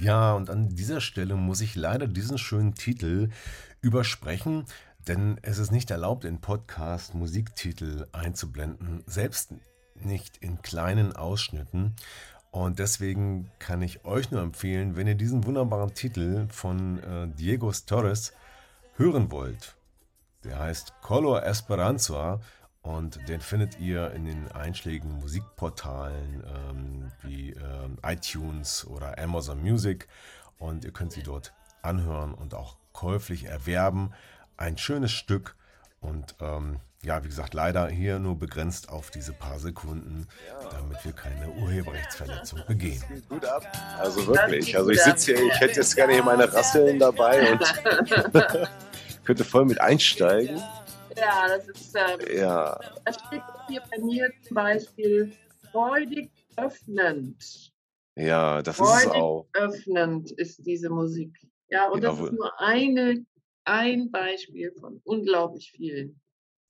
Ja, 0.00 0.34
und 0.34 0.50
an 0.50 0.68
dieser 0.68 1.00
Stelle 1.00 1.36
muss 1.36 1.60
ich 1.60 1.76
leider 1.76 2.06
diesen 2.08 2.38
schönen 2.38 2.74
Titel 2.74 3.30
übersprechen, 3.80 4.66
denn 5.06 5.38
es 5.42 5.58
ist 5.58 5.70
nicht 5.70 5.90
erlaubt, 5.90 6.24
in 6.24 6.40
Podcast 6.40 7.14
Musiktitel 7.14 8.06
einzublenden, 8.12 9.02
selbst 9.06 9.54
nicht 9.94 10.38
in 10.38 10.62
kleinen 10.62 11.14
Ausschnitten. 11.14 11.94
Und 12.52 12.78
deswegen 12.78 13.50
kann 13.58 13.80
ich 13.80 14.04
euch 14.04 14.30
nur 14.30 14.42
empfehlen, 14.42 14.94
wenn 14.94 15.06
ihr 15.06 15.14
diesen 15.14 15.46
wunderbaren 15.46 15.94
Titel 15.94 16.46
von 16.50 17.02
äh, 17.02 17.26
Diego 17.28 17.72
Torres 17.72 18.34
hören 18.96 19.30
wollt. 19.32 19.74
Der 20.44 20.58
heißt 20.58 21.00
Color 21.00 21.44
Esperanza 21.46 22.40
und 22.82 23.26
den 23.26 23.40
findet 23.40 23.80
ihr 23.80 24.10
in 24.12 24.26
den 24.26 24.52
einschlägigen 24.52 25.12
Musikportalen 25.12 26.44
ähm, 26.44 27.12
wie 27.22 27.52
ähm, 27.52 27.96
iTunes 28.02 28.86
oder 28.86 29.18
Amazon 29.18 29.62
Music 29.62 30.06
und 30.58 30.84
ihr 30.84 30.92
könnt 30.92 31.12
sie 31.12 31.22
dort 31.22 31.54
anhören 31.80 32.34
und 32.34 32.52
auch 32.52 32.76
käuflich 32.92 33.44
erwerben. 33.44 34.12
Ein 34.58 34.76
schönes 34.76 35.12
Stück 35.12 35.56
und 36.02 36.34
ähm, 36.40 36.78
ja, 37.04 37.22
wie 37.24 37.28
gesagt, 37.28 37.52
leider 37.54 37.88
hier 37.88 38.18
nur 38.20 38.38
begrenzt 38.38 38.88
auf 38.88 39.10
diese 39.10 39.32
paar 39.32 39.58
Sekunden, 39.58 40.28
damit 40.70 41.04
wir 41.04 41.12
keine 41.12 41.48
Urheberrechtsverletzung 41.50 42.60
begehen. 42.68 43.02
Gut 43.28 43.44
ab. 43.44 43.66
Also 43.98 44.24
wirklich. 44.28 44.76
Also 44.76 44.90
ich 44.90 45.00
sitze 45.00 45.34
hier, 45.34 45.46
ich 45.46 45.60
hätte 45.60 45.80
jetzt 45.80 45.96
gerne 45.96 46.12
hier 46.12 46.22
meine 46.22 46.52
Rasseln 46.52 46.98
dabei 47.00 47.52
und 47.52 47.60
könnte 49.24 49.44
voll 49.44 49.64
mit 49.64 49.80
einsteigen. 49.80 50.62
Ja, 51.16 51.48
das 51.48 51.68
ist, 51.68 51.96
äh, 51.96 52.38
Ja, 52.40 52.78
das 53.04 53.16
steht 53.16 53.42
hier 53.68 53.82
bei 53.90 53.98
mir 54.02 54.30
zum 54.46 54.54
Beispiel 54.54 55.32
freudig 55.72 56.30
öffnend. 56.56 57.70
Ja, 58.16 58.62
das 58.62 58.78
ist 58.78 58.82
es 58.84 58.88
Freudig 59.04 59.12
auch. 59.22 59.46
öffnend 59.54 60.30
ist 60.32 60.64
diese 60.66 60.88
Musik. 60.90 61.36
Ja, 61.68 61.88
und 61.88 62.04
das 62.04 62.14
Jawohl. 62.14 62.28
ist 62.28 62.34
nur 62.38 62.60
eine, 62.60 63.24
ein 63.64 64.10
Beispiel 64.10 64.72
von 64.80 65.00
unglaublich 65.04 65.72
vielen. 65.72 66.20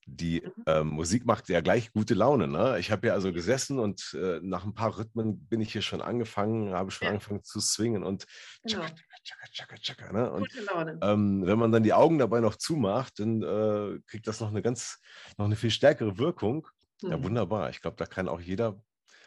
Die 0.06 0.42
ähm, 0.66 0.88
Musik 0.88 1.24
macht 1.26 1.48
ja 1.48 1.60
gleich 1.60 1.92
gute 1.92 2.14
Laune. 2.14 2.48
Ne? 2.48 2.76
Ich 2.80 2.90
habe 2.90 3.06
ja 3.06 3.12
also 3.14 3.32
gesessen 3.32 3.78
und 3.78 4.14
äh, 4.20 4.40
nach 4.42 4.64
ein 4.64 4.74
paar 4.74 4.98
Rhythmen 4.98 5.46
bin 5.46 5.60
ich 5.60 5.72
hier 5.72 5.82
schon 5.82 6.02
angefangen, 6.02 6.72
habe 6.72 6.90
schon 6.90 7.06
Ja. 7.06 7.12
angefangen 7.12 7.44
zu 7.44 7.60
swingen 7.60 8.02
und 8.02 8.26
Genau. 8.64 8.80
tschakka, 8.80 9.46
tschakka, 9.52 9.76
tschakka, 9.76 10.12
ne? 10.12 10.32
Und 10.32 10.48
Gute 10.48 10.64
Laune. 10.64 10.98
ähm, 11.02 11.46
wenn 11.46 11.58
man 11.58 11.70
dann 11.70 11.84
die 11.84 11.92
Augen 11.92 12.18
dabei 12.18 12.40
noch 12.40 12.56
zumacht, 12.56 13.20
dann 13.20 13.42
äh, 13.42 14.00
kriegt 14.06 14.26
das 14.26 14.40
noch 14.40 14.48
eine 14.48 14.60
ganz, 14.60 14.98
noch 15.38 15.46
eine 15.46 15.56
viel 15.56 15.70
stärkere 15.70 16.18
Wirkung. 16.18 16.66
Ja, 17.02 17.18
Mhm. 17.18 17.24
wunderbar. 17.24 17.70
Ich 17.70 17.80
glaube, 17.80 17.96
da 17.96 18.06
kann 18.06 18.28
auch 18.28 18.40
jeder 18.40 18.82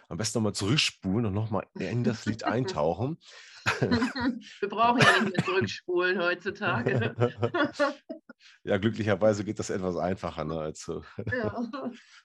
am 0.09 0.17
besten 0.17 0.39
nochmal 0.39 0.53
zurückspulen 0.53 1.25
und 1.25 1.33
nochmal 1.33 1.65
in 1.75 2.03
das 2.03 2.25
Lied 2.25 2.43
eintauchen. 2.43 3.17
Wir 4.59 4.69
brauchen 4.69 5.01
ja 5.01 5.23
nicht 5.23 5.35
mehr 5.35 5.45
zurückspulen 5.45 6.19
heutzutage. 6.19 7.15
ja, 8.63 8.77
glücklicherweise 8.77 9.43
geht 9.43 9.57
das 9.57 9.71
etwas 9.71 9.97
einfacher 9.97 10.43
ne, 10.45 10.59
als 10.59 10.81
so 10.81 11.03
ja. 11.31 11.63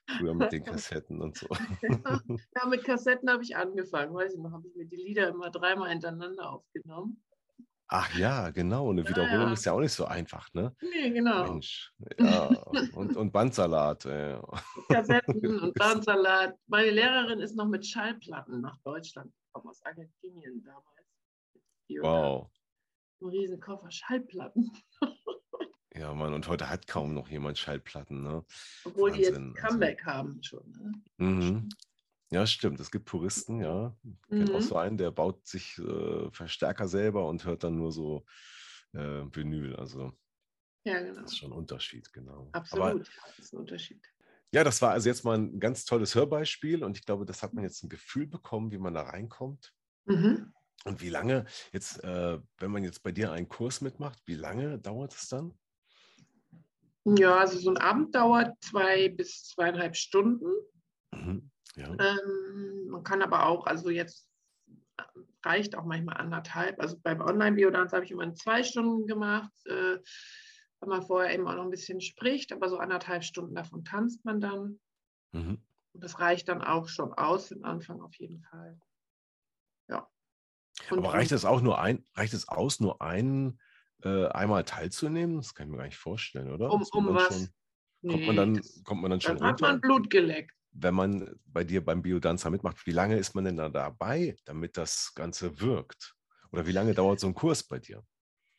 früher 0.17 0.35
mit 0.35 0.51
den 0.51 0.63
Kassetten 0.63 1.19
und 1.19 1.37
so. 1.37 1.47
ja, 1.81 2.67
mit 2.67 2.83
Kassetten 2.83 3.29
habe 3.29 3.43
ich 3.43 3.55
angefangen. 3.55 4.13
Weiß 4.13 4.33
ich 4.33 4.39
noch, 4.39 4.51
habe 4.51 4.67
ich 4.67 4.75
mir 4.75 4.85
die 4.85 4.97
Lieder 4.97 5.29
immer 5.29 5.49
dreimal 5.49 5.89
hintereinander 5.89 6.51
aufgenommen. 6.51 7.23
Ach 7.93 8.13
ja, 8.17 8.49
genau. 8.51 8.89
Eine 8.89 9.05
Wiederholung 9.05 9.47
ja. 9.47 9.53
ist 9.53 9.65
ja 9.65 9.73
auch 9.73 9.81
nicht 9.81 9.91
so 9.91 10.05
einfach, 10.05 10.47
ne? 10.53 10.73
Nee, 10.81 11.09
genau. 11.11 11.43
Mensch. 11.43 11.93
Ja. 12.19 12.47
Und, 12.93 13.17
und 13.17 13.31
Bandsalat. 13.33 14.05
Ja. 14.05 14.41
Kassetten 14.87 15.59
und 15.59 15.73
Bandsalat. 15.73 16.55
Meine 16.67 16.91
Lehrerin 16.91 17.39
ist 17.41 17.55
noch 17.57 17.67
mit 17.67 17.85
Schallplatten 17.85 18.61
nach 18.61 18.77
Deutschland 18.85 19.33
gekommen, 19.45 19.69
aus 19.69 19.83
Argentinien 19.83 20.63
damals. 20.63 20.85
Die 21.89 21.99
Wow. 21.99 22.49
einem 23.19 23.29
riesen 23.29 23.59
Koffer 23.59 23.91
Schallplatten. 23.91 24.71
Ja, 25.93 26.13
Mann, 26.13 26.33
und 26.33 26.47
heute 26.47 26.69
hat 26.69 26.87
kaum 26.87 27.13
noch 27.13 27.27
jemand 27.27 27.57
Schallplatten, 27.57 28.23
ne? 28.23 28.45
Obwohl 28.85 29.11
die 29.11 29.25
Wahnsinn, 29.25 29.47
jetzt 29.49 29.57
also- 29.57 29.67
Comeback 29.67 30.05
haben 30.05 30.41
schon. 30.41 30.71
Ne? 30.71 30.93
Mhm. 31.17 31.69
Ja, 32.31 32.47
stimmt. 32.47 32.79
Es 32.79 32.89
gibt 32.91 33.05
Puristen, 33.05 33.59
ja. 33.59 33.95
Ich 34.03 34.29
kenne 34.29 34.51
auch 34.51 34.59
Mhm. 34.59 34.61
so 34.61 34.77
einen, 34.77 34.97
der 34.97 35.11
baut 35.11 35.45
sich 35.45 35.77
äh, 35.79 36.31
Verstärker 36.31 36.87
selber 36.87 37.27
und 37.27 37.43
hört 37.43 37.63
dann 37.65 37.75
nur 37.75 37.91
so 37.91 38.25
äh, 38.93 38.99
Vinyl. 39.33 39.75
Also 39.75 40.13
Ja, 40.85 40.99
genau. 41.01 41.21
das 41.21 41.33
ist 41.33 41.37
schon 41.39 41.51
ein 41.51 41.57
Unterschied, 41.57 42.11
genau. 42.13 42.49
Absolut. 42.53 42.83
Aber 42.83 42.99
das 42.99 43.39
ist 43.39 43.53
ein 43.53 43.57
Unterschied. 43.59 44.01
ja, 44.53 44.63
das 44.63 44.81
war 44.81 44.91
also 44.91 45.09
jetzt 45.09 45.25
mal 45.25 45.37
ein 45.37 45.59
ganz 45.59 45.83
tolles 45.83 46.15
Hörbeispiel 46.15 46.83
und 46.85 46.97
ich 46.97 47.05
glaube, 47.05 47.25
das 47.25 47.43
hat 47.43 47.53
man 47.53 47.65
jetzt 47.65 47.83
ein 47.83 47.89
Gefühl 47.89 48.27
bekommen, 48.27 48.71
wie 48.71 48.77
man 48.77 48.93
da 48.93 49.01
reinkommt. 49.01 49.73
Mhm. 50.05 50.53
Und 50.85 51.01
wie 51.01 51.09
lange 51.09 51.45
jetzt, 51.73 52.01
äh, 52.03 52.39
wenn 52.57 52.71
man 52.71 52.83
jetzt 52.83 53.03
bei 53.03 53.11
dir 53.11 53.31
einen 53.33 53.49
Kurs 53.49 53.81
mitmacht, 53.81 54.19
wie 54.25 54.35
lange 54.35 54.79
dauert 54.79 55.13
es 55.13 55.27
dann? 55.27 55.53
Ja, 57.03 57.37
also 57.39 57.59
so 57.59 57.69
ein 57.71 57.77
Abend 57.77 58.15
dauert 58.15 58.55
zwei 58.63 59.09
bis 59.09 59.43
zweieinhalb 59.49 59.95
Stunden. 59.95 60.47
Mhm. 61.11 61.50
Ja. 61.75 61.87
Ähm, 61.99 62.87
man 62.89 63.03
kann 63.03 63.21
aber 63.21 63.45
auch, 63.47 63.65
also 63.65 63.89
jetzt 63.89 64.27
äh, 64.97 65.03
reicht 65.43 65.75
auch 65.75 65.85
manchmal 65.85 66.17
anderthalb. 66.17 66.79
Also 66.79 66.97
beim 67.01 67.21
Online-Biodanz 67.21 67.93
habe 67.93 68.05
ich 68.05 68.11
immer 68.11 68.23
in 68.23 68.35
zwei 68.35 68.63
Stunden 68.63 69.07
gemacht, 69.07 69.51
äh, 69.65 69.97
weil 70.79 70.89
man 70.89 71.01
vorher 71.03 71.33
eben 71.33 71.47
auch 71.47 71.55
noch 71.55 71.63
ein 71.63 71.69
bisschen 71.71 72.01
spricht, 72.01 72.51
aber 72.51 72.69
so 72.69 72.77
anderthalb 72.77 73.23
Stunden 73.23 73.55
davon 73.55 73.83
tanzt 73.85 74.25
man 74.25 74.41
dann. 74.41 74.79
Mhm. 75.31 75.61
Und 75.93 76.03
das 76.03 76.19
reicht 76.19 76.47
dann 76.49 76.61
auch 76.61 76.87
schon 76.87 77.13
aus 77.13 77.47
für 77.47 77.55
den 77.55 77.65
Anfang 77.65 78.01
auf 78.01 78.15
jeden 78.15 78.41
Fall. 78.43 78.79
Ja. 79.89 80.09
Und 80.89 80.99
Aber 80.99 81.13
reicht 81.13 81.31
es 81.31 81.45
auch 81.45 81.61
nur 81.61 81.79
ein, 81.79 82.05
reicht 82.15 82.33
es 82.33 82.47
aus, 82.47 82.79
nur 82.79 83.01
einen 83.01 83.59
äh, 84.03 84.27
einmal 84.27 84.63
teilzunehmen? 84.63 85.37
Das 85.37 85.53
kann 85.53 85.67
ich 85.67 85.71
mir 85.71 85.77
gar 85.77 85.85
nicht 85.85 85.97
vorstellen, 85.97 86.51
oder? 86.51 86.71
Um, 86.71 86.83
um 86.93 87.13
was? 87.13 87.27
schon- 87.27 87.47
kommt, 88.03 88.15
Nee, 88.21 88.25
man 88.27 88.35
dann, 88.35 88.53
das, 88.55 88.83
kommt 88.83 89.01
man 89.03 89.11
dann 89.11 89.21
schon 89.21 89.37
dann 89.37 89.47
hat 89.47 89.61
runter, 89.61 89.73
man 89.73 89.81
Blut 89.81 90.09
geleckt. 90.09 90.55
Wenn 90.73 90.95
man 90.95 91.39
bei 91.45 91.63
dir 91.63 91.83
beim 91.83 92.01
Biodanzer 92.01 92.49
mitmacht? 92.49 92.85
Wie 92.85 92.91
lange 92.91 93.17
ist 93.17 93.35
man 93.35 93.45
denn 93.45 93.57
da 93.57 93.69
dabei, 93.69 94.35
damit 94.45 94.77
das 94.77 95.13
Ganze 95.15 95.59
wirkt? 95.61 96.15
Oder 96.51 96.67
wie 96.67 96.71
lange 96.71 96.93
dauert 96.93 97.19
so 97.19 97.27
ein 97.27 97.33
Kurs 97.33 97.63
bei 97.63 97.79
dir? 97.79 98.03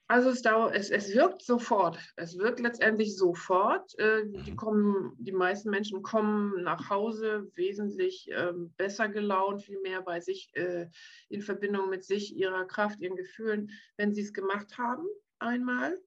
Also 0.09 0.29
es, 0.29 0.43
dauert, 0.43 0.75
es, 0.75 0.91
es 0.91 1.15
wirkt 1.15 1.43
sofort. 1.43 1.99
Es 2.17 2.37
wirkt 2.37 2.61
letztendlich 2.61 3.17
sofort. 3.17 3.99
Äh, 3.99 4.25
die, 4.27 4.53
Mhm. 4.53 4.55
kommen, 4.55 5.15
die 5.19 5.33
meisten 5.33 5.71
Menschen 5.71 6.03
kommen 6.03 6.63
nach 6.63 6.91
Hause 6.91 7.49
wesentlich 7.55 8.29
ähm, 8.31 8.75
besser 8.77 9.09
gelaunt, 9.09 9.63
viel 9.63 9.81
mehr 9.81 10.03
bei 10.03 10.21
sich 10.21 10.51
äh, 10.55 10.89
in 11.31 11.41
Verbindung 11.41 11.89
mit 11.89 12.05
sich, 12.05 12.37
ihrer 12.37 12.67
Kraft, 12.67 13.01
ihren 13.01 13.17
Gefühlen, 13.17 13.71
wenn 13.97 14.13
sie 14.13 14.21
es 14.21 14.35
gemacht 14.35 14.77
haben 14.77 15.07
einmal. 15.39 15.99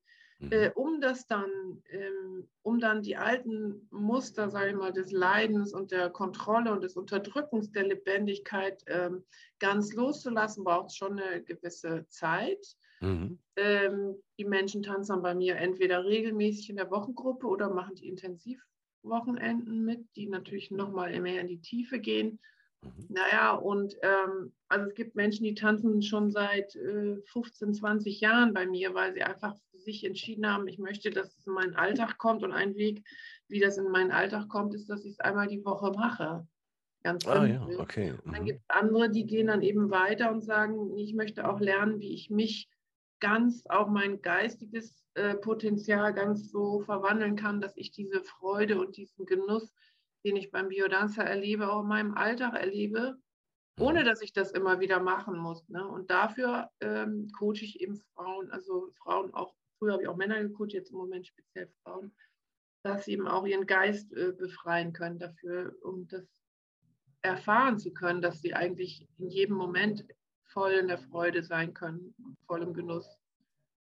Mhm. 0.46 0.52
Äh, 0.52 0.72
um 0.76 1.02
das 1.02 1.28
dann, 1.28 1.50
ähm, 1.90 2.48
um 2.62 2.80
dann 2.80 3.02
die 3.02 3.18
alten 3.18 3.88
Muster, 3.92 4.50
sage 4.50 4.70
ich 4.70 4.76
mal, 4.76 4.94
des 4.94 5.12
Leidens 5.12 5.74
und 5.74 5.92
der 5.92 6.10
Kontrolle 6.10 6.72
und 6.72 6.84
des 6.84 6.96
Unterdrückens 6.96 7.72
der 7.72 7.88
Lebendigkeit 7.88 8.84
ähm, 8.88 9.24
ganz 9.60 9.94
loszulassen, 9.94 10.64
braucht 10.64 10.90
es 10.90 10.98
schon 10.98 11.20
eine 11.20 11.44
gewisse 11.44 12.06
Zeit. 12.10 12.76
Mhm. 13.02 13.40
Ähm, 13.56 14.16
die 14.38 14.46
Menschen 14.46 14.84
tanzen 14.84 15.22
bei 15.22 15.36
mir 15.36 15.56
entweder 15.58 16.06
regelmäßig 16.06 16.70
in 16.70 16.78
der 16.78 16.92
Wochengruppe 16.92 17.48
oder 17.48 17.70
machen 17.70 17.96
die 17.96 18.60
Wochenenden 19.04 19.86
mit, 19.86 20.06
die 20.16 20.28
natürlich 20.28 20.72
nochmal 20.72 21.20
mehr 21.20 21.42
in 21.42 21.48
die 21.48 21.62
Tiefe 21.62 22.00
gehen. 22.00 22.40
Mhm. 22.82 23.06
Naja, 23.10 23.54
und 23.54 23.96
ähm, 24.02 24.54
also 24.68 24.88
es 24.88 24.96
gibt 24.96 25.16
Menschen, 25.16 25.44
die 25.44 25.56
tanzen 25.56 26.02
schon 26.02 26.32
seit 26.32 26.76
äh, 26.76 27.18
15, 27.26 27.74
20 27.74 28.20
Jahren 28.20 28.54
bei 28.54 28.66
mir, 28.66 28.94
weil 28.94 29.14
sie 29.14 29.24
einfach 29.24 29.56
sich 29.86 30.04
entschieden 30.04 30.48
haben, 30.48 30.68
ich 30.68 30.80
möchte, 30.80 31.10
dass 31.12 31.38
es 31.38 31.48
in 31.48 31.54
meinen 31.54 31.76
Alltag 31.76 32.18
kommt. 32.18 32.44
Und 32.44 32.52
ein 32.52 32.76
Weg, 32.76 33.04
wie 33.48 33.60
das 33.60 33.78
in 33.78 33.90
meinen 33.92 34.12
Alltag 34.12 34.50
kommt, 34.50 34.74
ist, 34.74 34.90
dass 34.90 35.06
ich 35.06 35.14
es 35.14 35.20
einmal 35.20 35.48
die 35.48 35.64
Woche 35.64 35.92
mache. 35.92 36.48
Ganz 37.04 37.26
Ah 37.28 37.46
ja, 37.46 37.64
okay. 37.78 38.14
Und 38.24 38.34
dann 38.34 38.42
Mhm. 38.42 38.46
gibt 38.48 38.62
es 38.62 38.70
andere, 38.70 39.10
die 39.12 39.26
gehen 39.28 39.48
dann 39.48 39.62
eben 39.62 39.92
weiter 39.92 40.32
und 40.32 40.42
sagen, 40.44 40.98
ich 40.98 41.14
möchte 41.14 41.48
auch 41.48 41.60
lernen, 41.60 42.00
wie 42.00 42.14
ich 42.14 42.30
mich 42.32 42.68
ganz, 43.20 43.66
auch 43.68 43.88
mein 43.88 44.22
geistiges 44.22 45.06
äh, 45.14 45.36
Potenzial 45.36 46.14
ganz 46.14 46.52
so 46.52 46.82
verwandeln 46.82 47.36
kann, 47.36 47.62
dass 47.62 47.78
ich 47.78 47.92
diese 47.92 48.22
Freude 48.24 48.80
und 48.80 48.98
diesen 48.98 49.26
Genuss, 49.26 49.74
den 50.26 50.36
ich 50.36 50.52
beim 50.52 50.70
Biodanzer 50.70 51.24
erlebe, 51.24 51.72
auch 51.72 51.82
in 51.84 51.88
meinem 51.88 52.14
Alltag 52.16 52.56
erlebe, 52.56 53.18
ohne 53.80 54.04
dass 54.04 54.22
ich 54.22 54.34
das 54.34 54.52
immer 54.52 54.80
wieder 54.80 55.00
machen 55.00 55.38
muss. 55.38 55.70
Ne? 55.70 55.88
Und 55.88 56.10
dafür 56.10 56.70
ähm, 56.82 57.30
coache 57.38 57.64
ich 57.64 57.82
eben 57.82 57.98
Frauen, 58.16 58.50
also 58.52 58.90
Frauen 59.04 59.34
auch, 59.34 59.54
früher 59.78 59.94
habe 59.94 60.04
ich 60.04 60.10
auch 60.10 60.16
Männer 60.16 60.42
gecoacht, 60.42 60.74
jetzt 60.74 60.92
im 60.92 60.98
Moment 60.98 61.28
speziell 61.28 61.70
Frauen, 61.84 62.16
dass 62.84 63.06
sie 63.06 63.14
eben 63.14 63.28
auch 63.28 63.46
ihren 63.46 63.66
Geist 63.66 64.14
äh, 64.14 64.32
befreien 64.32 64.94
können 64.94 65.20
dafür, 65.20 65.76
um 65.82 66.08
das 66.08 66.24
erfahren 67.22 67.80
zu 67.80 67.92
können, 67.92 68.22
dass 68.22 68.42
sie 68.42 68.54
eigentlich 68.54 69.08
in 69.18 69.30
jedem 69.30 69.56
Moment 69.56 70.06
voll 70.44 70.74
in 70.74 70.88
der 70.88 71.00
Freude 71.00 71.44
sein 71.44 71.74
können, 71.74 72.16
voll 72.46 72.62
im 72.62 72.74
Genuss. 72.74 73.18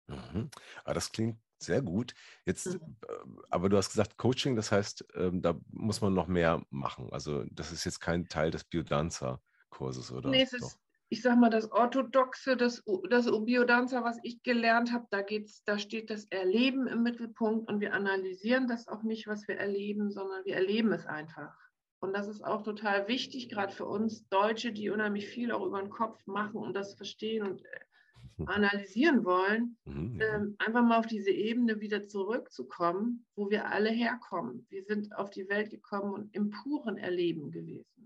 Mhm. 0.07 0.49
Ah, 0.85 0.93
das 0.93 1.11
klingt 1.11 1.39
sehr 1.57 1.81
gut. 1.81 2.13
Jetzt, 2.45 2.67
Mhm. 2.67 2.97
äh, 3.07 3.41
aber 3.49 3.69
du 3.69 3.77
hast 3.77 3.89
gesagt 3.89 4.17
Coaching, 4.17 4.55
das 4.55 4.71
heißt, 4.71 5.05
ähm, 5.15 5.41
da 5.41 5.59
muss 5.71 6.01
man 6.01 6.13
noch 6.13 6.27
mehr 6.27 6.63
machen. 6.69 7.11
Also 7.11 7.43
das 7.51 7.71
ist 7.71 7.85
jetzt 7.85 7.99
kein 7.99 8.27
Teil 8.27 8.51
des 8.51 8.63
Biodanzer-Kurses, 8.63 10.11
oder? 10.11 10.29
Nee, 10.29 10.43
es 10.43 10.53
ist, 10.53 10.79
ich 11.11 11.21
sag 11.21 11.37
mal, 11.37 11.49
das 11.49 11.69
Orthodoxe, 11.73 12.55
das, 12.55 12.83
das 13.09 13.25
Biodanzer, 13.43 14.01
was 14.01 14.17
ich 14.23 14.41
gelernt 14.43 14.93
habe, 14.93 15.07
da 15.11 15.21
geht's, 15.21 15.61
da 15.65 15.77
steht 15.77 16.09
das 16.09 16.23
Erleben 16.29 16.87
im 16.87 17.03
Mittelpunkt 17.03 17.69
und 17.69 17.81
wir 17.81 17.93
analysieren 17.93 18.65
das 18.65 18.87
auch 18.87 19.03
nicht, 19.03 19.27
was 19.27 19.45
wir 19.49 19.57
erleben, 19.57 20.09
sondern 20.09 20.45
wir 20.45 20.55
erleben 20.55 20.93
es 20.93 21.05
einfach. 21.05 21.53
Und 21.99 22.13
das 22.13 22.29
ist 22.29 22.45
auch 22.45 22.63
total 22.63 23.09
wichtig, 23.09 23.49
gerade 23.49 23.73
für 23.73 23.85
uns 23.85 24.25
Deutsche, 24.29 24.71
die 24.71 24.89
unheimlich 24.89 25.27
viel 25.27 25.51
auch 25.51 25.65
über 25.65 25.81
den 25.81 25.89
Kopf 25.89 26.25
machen 26.27 26.61
und 26.61 26.73
das 26.75 26.95
verstehen 26.95 27.45
und 27.45 27.61
äh, 27.65 28.45
analysieren 28.45 29.25
wollen, 29.25 29.77
Mhm, 29.83 30.17
ja. 30.17 30.35
ähm, 30.35 30.55
einfach 30.59 30.81
mal 30.81 30.97
auf 30.97 31.07
diese 31.07 31.31
Ebene 31.31 31.81
wieder 31.81 32.07
zurückzukommen, 32.07 33.25
wo 33.35 33.49
wir 33.49 33.67
alle 33.67 33.89
herkommen. 33.89 34.65
Wir 34.69 34.85
sind 34.85 35.13
auf 35.13 35.29
die 35.29 35.49
Welt 35.49 35.71
gekommen 35.71 36.13
und 36.13 36.33
im 36.33 36.51
puren 36.51 36.97
Erleben 36.97 37.51
gewesen. 37.51 38.00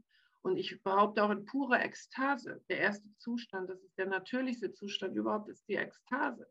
Und 0.45 0.58
ich 0.58 0.79
behaupte 0.84 1.23
auch 1.23 1.31
in 1.31 1.43
purer 1.43 1.84
Ekstase. 1.84 2.63
Der 2.69 2.77
erste 2.77 3.10
Zustand, 3.17 3.67
das 3.67 3.81
ist 3.81 3.97
der 3.97 4.05
natürlichste 4.05 4.71
Zustand 4.71 5.15
überhaupt, 5.15 5.49
ist 5.49 5.67
die 5.67 5.73
Ekstase. 5.73 6.47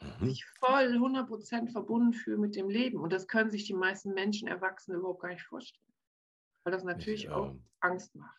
Mhm. 0.00 0.26
Sich 0.26 0.44
voll 0.58 0.96
100% 0.96 1.70
verbunden 1.70 2.14
fühlen 2.14 2.40
mit 2.40 2.56
dem 2.56 2.68
Leben. 2.68 2.98
Und 2.98 3.12
das 3.12 3.28
können 3.28 3.48
sich 3.48 3.64
die 3.64 3.74
meisten 3.74 4.12
Menschen, 4.12 4.48
Erwachsene 4.48 4.96
überhaupt 4.96 5.22
gar 5.22 5.28
nicht 5.28 5.44
vorstellen. 5.44 5.86
Weil 6.64 6.72
das 6.72 6.82
natürlich 6.82 7.26
Ich, 7.26 7.30
auch 7.30 7.50
ähm, 7.50 7.64
Angst 7.78 8.12
macht. 8.16 8.36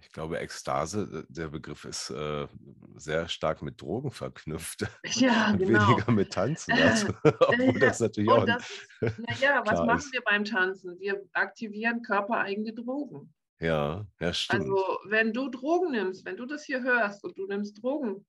Ich 0.00 0.10
glaube, 0.10 0.40
Ekstase, 0.40 1.24
äh, 1.28 1.32
der 1.32 1.46
Begriff 1.46 1.84
ist 1.84 2.10
äh, 2.10 2.48
sehr 2.96 3.28
stark 3.28 3.62
mit 3.62 3.80
Drogen 3.80 4.10
verknüpft 4.10 4.84
Ja, 5.14 5.50
und 5.52 5.58
genau. 5.58 5.86
weniger 5.86 6.10
mit 6.10 6.32
Tanzen. 6.32 6.72
Also, 6.72 7.06
obwohl 7.22 7.74
ja, 7.74 7.78
das 7.78 8.00
natürlich 8.00 8.30
auch 8.30 8.46
das, 8.46 8.68
naja, 9.00 9.62
was 9.64 9.78
machen 9.86 9.98
ist. 9.98 10.12
wir 10.12 10.22
beim 10.22 10.44
Tanzen? 10.44 10.98
Wir 10.98 11.24
aktivieren 11.34 12.02
körpereigene 12.02 12.72
Drogen. 12.72 13.32
Ja, 13.62 14.06
ja, 14.20 14.32
stimmt. 14.34 14.62
Also, 14.62 14.98
wenn 15.06 15.32
du 15.32 15.48
Drogen 15.48 15.92
nimmst, 15.92 16.24
wenn 16.24 16.36
du 16.36 16.46
das 16.46 16.64
hier 16.64 16.82
hörst 16.82 17.24
und 17.24 17.38
du 17.38 17.46
nimmst 17.46 17.82
Drogen, 17.82 18.26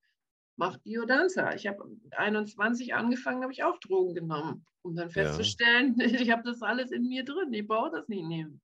mach 0.56 0.78
Biodanza. 0.78 1.54
Ich 1.54 1.66
habe 1.66 1.84
mit 1.88 2.16
21 2.16 2.94
angefangen, 2.94 3.42
habe 3.42 3.52
ich 3.52 3.64
auch 3.64 3.78
Drogen 3.80 4.14
genommen, 4.14 4.66
um 4.82 4.94
dann 4.96 5.08
Ja. 5.08 5.12
festzustellen, 5.12 5.96
ich 6.00 6.30
habe 6.30 6.42
das 6.44 6.62
alles 6.62 6.90
in 6.92 7.04
mir 7.08 7.24
drin. 7.24 7.52
Ich 7.52 7.66
brauche 7.66 7.90
das 7.90 8.08
nicht 8.08 8.24
nehmen. 8.24 8.60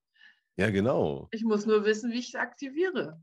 ja, 0.57 0.71
genau. 0.71 1.29
Ich 1.33 1.43
muss 1.45 1.67
nur 1.67 1.85
wissen, 1.85 2.13
wie 2.13 2.19
ich 2.19 2.29
es 2.29 2.35
aktiviere. 2.35 3.21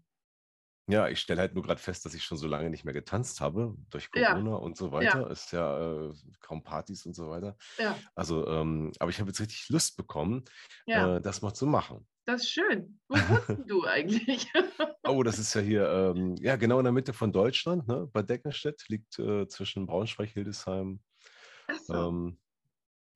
Ja, 0.89 1.09
ich 1.09 1.19
stelle 1.19 1.41
halt 1.41 1.53
nur 1.53 1.63
gerade 1.63 1.81
fest, 1.81 2.05
dass 2.05 2.13
ich 2.13 2.23
schon 2.23 2.37
so 2.37 2.47
lange 2.47 2.69
nicht 2.69 2.85
mehr 2.85 2.93
getanzt 2.93 3.41
habe, 3.41 3.75
durch 3.89 4.09
Ja. 4.15 4.31
Corona 4.31 4.55
und 4.55 4.77
so 4.77 4.93
weiter. 4.93 5.29
Ist 5.29 5.51
ja 5.51 6.07
äh, 6.07 6.13
kaum 6.39 6.63
Partys 6.63 7.05
und 7.05 7.13
so 7.13 7.29
weiter. 7.29 7.57
Ja, 7.77 7.97
Also, 8.15 8.47
ähm, 8.47 8.93
aber 8.99 9.09
ich 9.09 9.19
habe 9.19 9.29
jetzt 9.29 9.41
richtig 9.41 9.67
Lust 9.69 9.97
bekommen, 9.97 10.45
ja, 10.85 11.17
äh, 11.17 11.21
das 11.21 11.41
mal 11.41 11.53
zu 11.53 11.65
machen. 11.67 12.07
Das 12.27 12.43
ist 12.43 12.51
schön. 12.51 12.99
Wo 13.07 13.15
wohnst 13.15 13.69
du 13.69 13.85
eigentlich? 13.85 14.47
Oh, 15.09 15.23
das 15.23 15.39
ist 15.39 15.53
ja 15.53 15.61
hier, 15.61 15.89
ähm, 15.89 16.35
ja, 16.35 16.57
genau 16.57 16.79
in 16.79 16.83
der 16.83 16.91
Mitte 16.91 17.13
von 17.13 17.31
Deutschland, 17.31 17.87
ne? 17.87 18.09
Bei 18.11 18.21
Deckenstedt 18.21 18.83
liegt 18.89 19.17
äh, 19.19 19.47
zwischen 19.47 19.85
Braunschweig, 19.87 20.31
Hildesheim, 20.31 20.99
so, 21.83 21.93
ähm, 21.93 22.37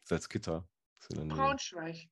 Salzgitter. 0.03 0.65
Braunschweig. 1.09 2.07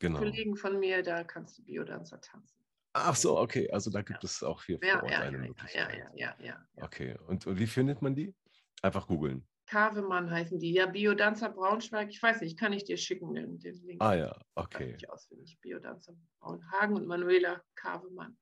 Genau. 0.00 0.18
Kollegen 0.18 0.56
von 0.56 0.80
mir, 0.80 1.04
da 1.04 1.22
kannst 1.22 1.58
du 1.58 1.62
Biodanzer 1.64 2.20
tanzen. 2.20 2.58
Ach 2.92 3.14
so, 3.14 3.38
okay. 3.38 3.70
Also 3.70 3.90
da 3.90 4.02
gibt 4.02 4.24
es 4.24 4.42
auch 4.42 4.64
hier 4.64 4.80
vor 4.80 4.88
Ja, 4.88 5.00
Ort 5.00 5.12
ja, 5.12 5.18
eine 5.20 5.36
ja, 5.36 5.42
ja, 5.42 5.48
Möglichkeit. 5.48 5.92
ja, 5.96 6.10
ja, 6.16 6.34
ja, 6.40 6.46
ja. 6.74 6.84
Okay. 6.84 7.16
Und, 7.28 7.46
und 7.46 7.56
wie 7.56 7.68
findet 7.68 8.02
man 8.02 8.16
die? 8.16 8.34
Einfach 8.82 9.06
googeln. 9.06 9.46
Kavemann 9.70 10.28
heißen 10.28 10.58
die. 10.58 10.72
Ja, 10.72 10.86
Biodanzer 10.86 11.48
Braunschweig. 11.48 12.10
Ich 12.10 12.20
weiß 12.20 12.40
nicht, 12.40 12.58
kann 12.58 12.72
ich 12.72 12.82
dir 12.84 12.96
schicken, 12.96 13.34
den, 13.34 13.60
den 13.60 13.74
Link. 13.86 14.02
Ah 14.02 14.14
ja, 14.14 14.36
okay. 14.56 14.96
ich 14.96 15.08
auswendig. 15.08 15.60
Biodanzer 15.60 16.12
Braunhagen 16.40 16.96
und 16.96 17.06
Manuela 17.06 17.62
Kavemann. 17.76 18.36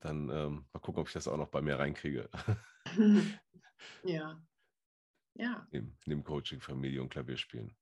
Dann 0.00 0.30
ähm, 0.30 0.64
mal 0.72 0.80
gucken, 0.80 1.02
ob 1.02 1.08
ich 1.08 1.12
das 1.12 1.28
auch 1.28 1.36
noch 1.36 1.50
bei 1.50 1.60
mir 1.60 1.78
reinkriege. 1.78 2.30
ja. 4.04 4.42
Ja, 5.34 5.66
Neben, 5.70 5.96
neben 6.06 6.24
Coaching, 6.24 6.60
Familie 6.60 7.02
und 7.02 7.10
Klavierspielen. 7.10 7.74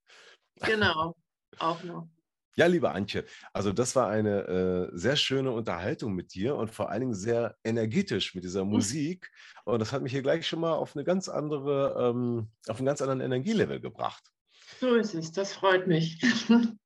genau. 0.57 1.17
Auch 1.59 1.83
noch. 1.85 2.09
Ja, 2.57 2.67
liebe 2.67 2.91
Antje, 2.91 3.25
also 3.53 3.73
das 3.73 3.95
war 3.95 4.09
eine 4.09 4.47
äh, 4.47 4.91
sehr 4.93 5.17
schöne 5.17 5.53
Unterhaltung 5.53 6.15
mit 6.15 6.35
dir 6.35 6.57
und 6.57 6.71
vor 6.71 6.91
allen 6.91 7.01
Dingen 7.01 7.15
sehr 7.15 7.57
energetisch 7.63 8.35
mit 8.35 8.45
dieser 8.45 8.65
Musik. 8.65 9.31
Und 9.65 9.79
das 9.79 9.93
hat 9.93 10.03
mich 10.03 10.13
hier 10.13 10.23
gleich 10.23 10.47
schon 10.47 10.61
mal 10.61 10.75
auf 10.75 10.97
eine 10.97 11.05
ganz 11.05 11.29
andere, 11.29 12.11
ähm, 12.11 12.51
auf 12.67 12.79
einen 12.79 12.87
ganz 12.87 13.01
anderen 13.01 13.21
Energielevel 13.21 13.81
gebracht. 13.81 14.25
So 14.81 14.95
ist 14.95 15.15
es. 15.15 15.33
Das 15.33 15.53
freut 15.53 15.87
mich. 15.87 16.21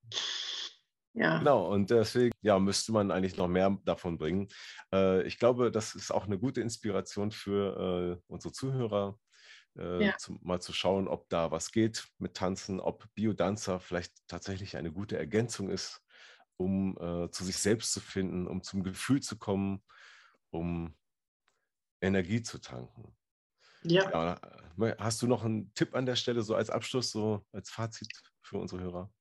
ja. 1.15 1.39
Genau, 1.39 1.73
und 1.73 1.91
deswegen 1.91 2.35
ja, 2.43 2.59
müsste 2.59 2.93
man 2.93 3.11
eigentlich 3.11 3.37
noch 3.37 3.49
mehr 3.49 3.77
davon 3.85 4.19
bringen. 4.19 4.49
Äh, 4.93 5.23
ich 5.23 5.39
glaube, 5.39 5.71
das 5.71 5.95
ist 5.95 6.11
auch 6.11 6.27
eine 6.27 6.39
gute 6.39 6.61
Inspiration 6.61 7.31
für 7.31 8.21
äh, 8.21 8.23
unsere 8.27 8.53
Zuhörer, 8.53 9.19
äh, 9.77 10.05
Ja. 10.05 10.17
zum, 10.19 10.39
mal 10.43 10.61
zu 10.61 10.73
schauen, 10.73 11.09
ob 11.09 11.29
da 11.29 11.51
was 11.51 11.73
geht 11.73 12.09
mit 12.19 12.35
Tanzen, 12.35 12.81
ob 12.81 13.13
Biodanzer 13.15 13.81
vielleicht 13.81 14.27
tatsächlich 14.29 14.77
eine 14.77 14.93
gute 14.93 15.19
Ergänzung 15.19 15.71
ist, 15.71 16.03
um 16.57 16.97
äh, 16.99 17.31
zu 17.31 17.45
sich 17.45 17.57
selbst 17.57 17.93
zu 17.93 18.01
finden, 18.01 18.47
um 18.47 18.63
zum 18.63 18.83
Gefühl 18.83 19.21
zu 19.21 19.39
kommen, 19.39 19.83
um 20.51 20.97
Energie 22.01 22.43
zu 22.43 22.59
tanken. 22.59 23.17
Ja. 23.83 24.11
Ja, 24.11 24.95
hast 24.99 25.23
du 25.23 25.27
noch 25.27 25.45
einen 25.45 25.73
Tipp 25.75 25.95
an 25.95 26.07
der 26.07 26.17
Stelle, 26.17 26.43
so 26.43 26.55
als 26.55 26.71
Abschluss, 26.71 27.11
so 27.11 27.47
als 27.53 27.71
Fazit 27.71 28.09
für 28.43 28.59
unsere 28.59 28.83
Hörer? 28.83 29.13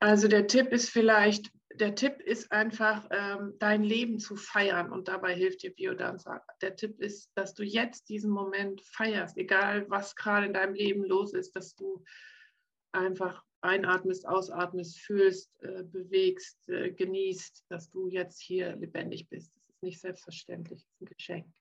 Also 0.00 0.28
der 0.28 0.46
Tipp 0.46 0.68
ist 0.72 0.90
vielleicht, 0.90 1.50
der 1.74 1.94
Tipp 1.94 2.20
ist 2.20 2.50
einfach, 2.50 3.06
ähm, 3.10 3.54
dein 3.58 3.82
Leben 3.82 4.18
zu 4.18 4.36
feiern 4.36 4.90
und 4.90 5.08
dabei 5.08 5.34
hilft 5.34 5.62
dir 5.62 5.74
Biodanza. 5.74 6.44
Der 6.62 6.76
Tipp 6.76 7.00
ist, 7.00 7.30
dass 7.34 7.54
du 7.54 7.62
jetzt 7.62 8.08
diesen 8.08 8.30
Moment 8.30 8.80
feierst, 8.82 9.36
egal 9.36 9.88
was 9.90 10.16
gerade 10.16 10.46
in 10.46 10.54
deinem 10.54 10.74
Leben 10.74 11.04
los 11.04 11.34
ist, 11.34 11.54
dass 11.54 11.74
du 11.74 12.02
einfach 12.92 13.44
einatmest, 13.60 14.26
ausatmest, 14.26 14.98
fühlst, 14.98 15.50
äh, 15.62 15.82
bewegst, 15.84 16.68
äh, 16.68 16.92
genießt, 16.92 17.64
dass 17.68 17.90
du 17.90 18.08
jetzt 18.08 18.40
hier 18.40 18.76
lebendig 18.76 19.28
bist. 19.28 19.52
Das 19.54 19.74
ist 19.74 19.82
nicht 19.82 20.00
selbstverständlich, 20.00 20.82
das 20.82 20.92
ist 20.92 21.00
ein 21.02 21.16
Geschenk. 21.16 21.54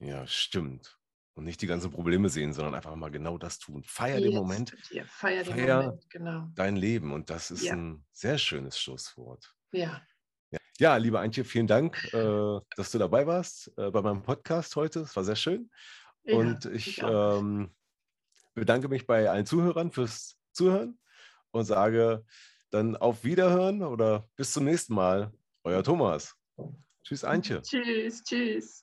Ja, 0.00 0.26
stimmt. 0.26 0.98
Und 1.34 1.44
nicht 1.44 1.62
die 1.62 1.66
ganzen 1.66 1.90
Probleme 1.90 2.28
sehen, 2.28 2.52
sondern 2.52 2.74
einfach 2.74 2.94
mal 2.94 3.10
genau 3.10 3.38
das 3.38 3.58
tun. 3.58 3.82
Feier 3.84 4.20
den 4.20 4.32
Jetzt 4.32 4.38
Moment, 4.38 4.72
mit 4.72 4.90
dir. 4.90 5.06
Feier 5.06 5.42
den 5.44 5.54
Feier- 5.54 5.82
Moment, 5.82 6.10
genau. 6.10 6.48
dein 6.54 6.76
Leben. 6.76 7.12
Und 7.12 7.30
das 7.30 7.50
ist 7.50 7.62
Ja. 7.64 7.72
ein 7.74 8.04
sehr 8.12 8.36
schönes 8.36 8.78
Schlusswort. 8.78 9.54
Ja, 9.72 10.02
Ja, 10.78 10.96
liebe 10.96 11.20
Antje, 11.20 11.44
vielen 11.44 11.66
Dank, 11.66 12.02
äh, 12.12 12.60
dass 12.76 12.90
du 12.90 12.98
dabei 12.98 13.26
warst 13.26 13.72
äh, 13.78 13.90
bei 13.90 14.02
meinem 14.02 14.22
Podcast 14.22 14.74
heute. 14.76 15.00
Es 15.00 15.14
war 15.16 15.22
sehr 15.24 15.36
schön. 15.36 15.70
ja, 16.24 16.36
Und 16.36 16.64
ich 16.66 16.98
ich 16.98 17.02
ähm, 17.02 17.70
bedanke 18.54 18.88
mich 18.88 19.06
bei 19.06 19.30
allen 19.30 19.46
Zuhörern 19.46 19.90
fürs 19.92 20.36
Zuhören 20.52 20.98
und 21.50 21.64
sage 21.64 22.24
dann 22.70 22.96
auf 22.96 23.22
Wiederhören 23.24 23.82
oder 23.82 24.28
bis 24.36 24.52
zum 24.52 24.64
nächsten 24.64 24.94
Mal. 24.94 25.32
Euer 25.64 25.82
Thomas. 25.82 26.34
Tschüss, 27.04 27.22
Antje. 27.24 27.62
Tschüss, 27.62 28.22
tschüss. 28.24 28.82